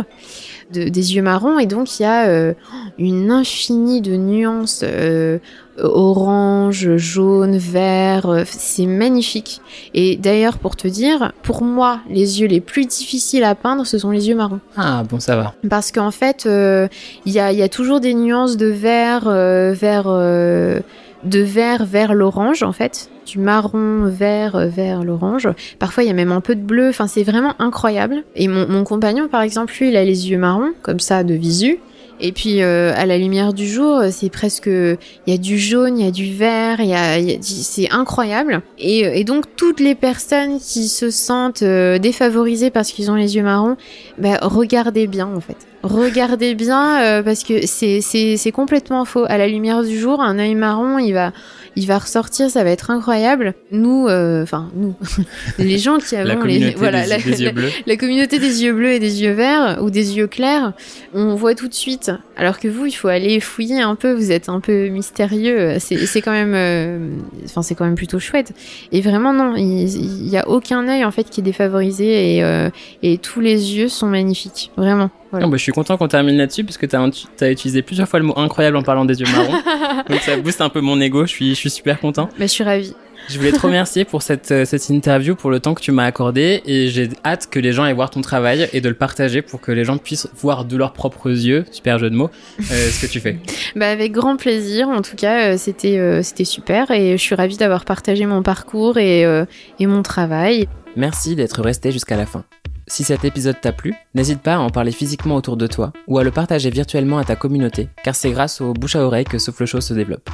[0.73, 2.53] de- des yeux marrons, et donc il y a euh,
[2.97, 5.37] une infinie de nuances euh,
[5.77, 8.27] orange, jaune, vert.
[8.29, 9.61] euh, C'est magnifique.
[9.93, 13.97] Et d'ailleurs, pour te dire, pour moi, les yeux les plus difficiles à peindre, ce
[13.97, 14.59] sont les yeux marrons.
[14.77, 15.53] Ah bon, ça va.
[15.69, 16.87] Parce qu'en fait, euh,
[17.25, 20.79] il y, a, il y a toujours des nuances de vert euh, vers euh,
[21.23, 25.49] de vert vers l'orange en fait, du marron vert euh, vers l'orange.
[25.79, 26.89] Parfois, il y a même un peu de bleu.
[26.89, 28.23] Enfin, c'est vraiment incroyable.
[28.35, 31.33] Et mon, mon compagnon, par exemple, lui, il a les yeux marrons comme ça de
[31.33, 31.79] visu.
[32.21, 34.97] Et puis euh, à la lumière du jour, c'est presque, il
[35.27, 38.61] y a du jaune, il y a du vert, il y a, a- c'est incroyable.
[38.79, 43.35] Et, et donc toutes les personnes qui se sentent euh, défavorisées parce qu'ils ont les
[43.35, 43.75] yeux marrons,
[44.17, 45.57] bah, regardez bien en fait.
[45.83, 49.25] Regardez bien euh, parce que c'est c'est c'est complètement faux.
[49.27, 51.33] À la lumière du jour, un œil marron, il va
[51.75, 53.53] il va ressortir, ça va être incroyable.
[53.71, 54.95] Nous, euh, enfin nous,
[55.59, 57.69] les gens qui La avons communauté les voilà des, la- des yeux la- bleus.
[57.85, 60.73] la communauté des yeux bleus et des yeux verts ou des yeux clairs,
[61.13, 62.11] on voit tout de suite.
[62.37, 64.13] Alors que vous, il faut aller fouiller un peu.
[64.13, 65.77] Vous êtes un peu mystérieux.
[65.79, 67.09] C'est quand même, euh,
[67.45, 68.51] enfin c'est quand même plutôt chouette.
[68.91, 72.43] Et vraiment non, il, il y a aucun œil en fait qui est défavorisé et
[72.43, 72.69] euh,
[73.03, 75.09] et tous les yeux sont magnifiques, vraiment.
[75.35, 75.47] Voilà.
[75.47, 77.01] Ah, bah, je suis content qu'on termine là-dessus parce que t'as
[77.41, 79.53] as utilisé plusieurs fois le mot incroyable en parlant des yeux marrons.
[80.09, 81.25] Donc ça booste un peu mon ego.
[81.25, 82.25] Je suis, je suis super content.
[82.39, 82.93] Bah, je suis ravie.
[83.27, 86.05] Je voulais te remercier pour cette, euh, cette interview, pour le temps que tu m'as
[86.05, 89.41] accordé et j'ai hâte que les gens aient voir ton travail et de le partager
[89.41, 92.29] pour que les gens puissent voir de leurs propres yeux, super jeu de mots,
[92.59, 93.39] euh, ce que tu fais.
[93.75, 94.87] Bah, avec grand plaisir.
[94.87, 98.41] En tout cas, euh, c'était euh, c'était super et je suis ravie d'avoir partagé mon
[98.41, 99.45] parcours et euh,
[99.79, 100.67] et mon travail.
[100.95, 102.45] Merci d'être resté jusqu'à la fin.
[102.87, 106.19] Si cet épisode t'a plu, n'hésite pas à en parler physiquement autour de toi ou
[106.19, 109.39] à le partager virtuellement à ta communauté, car c'est grâce au bouche à oreille que
[109.39, 110.29] Souffle Chaud se développe.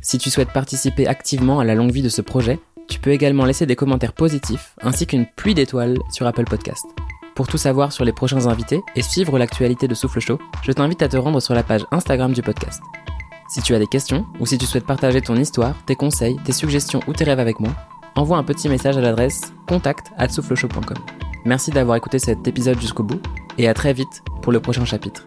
[0.00, 3.44] Si tu souhaites participer activement à la longue vie de ce projet, tu peux également
[3.44, 6.84] laisser des commentaires positifs ainsi qu'une pluie d'étoiles sur Apple Podcast.
[7.34, 11.02] Pour tout savoir sur les prochains invités et suivre l'actualité de Souffle Chaud, je t'invite
[11.02, 12.80] à te rendre sur la page Instagram du podcast.
[13.50, 16.52] Si tu as des questions ou si tu souhaites partager ton histoire, tes conseils, tes
[16.52, 17.72] suggestions ou tes rêves avec moi,
[18.16, 21.31] envoie un petit message à l'adresse contact@soufflechaud.com.
[21.44, 23.20] Merci d'avoir écouté cet épisode jusqu'au bout
[23.58, 25.26] et à très vite pour le prochain chapitre.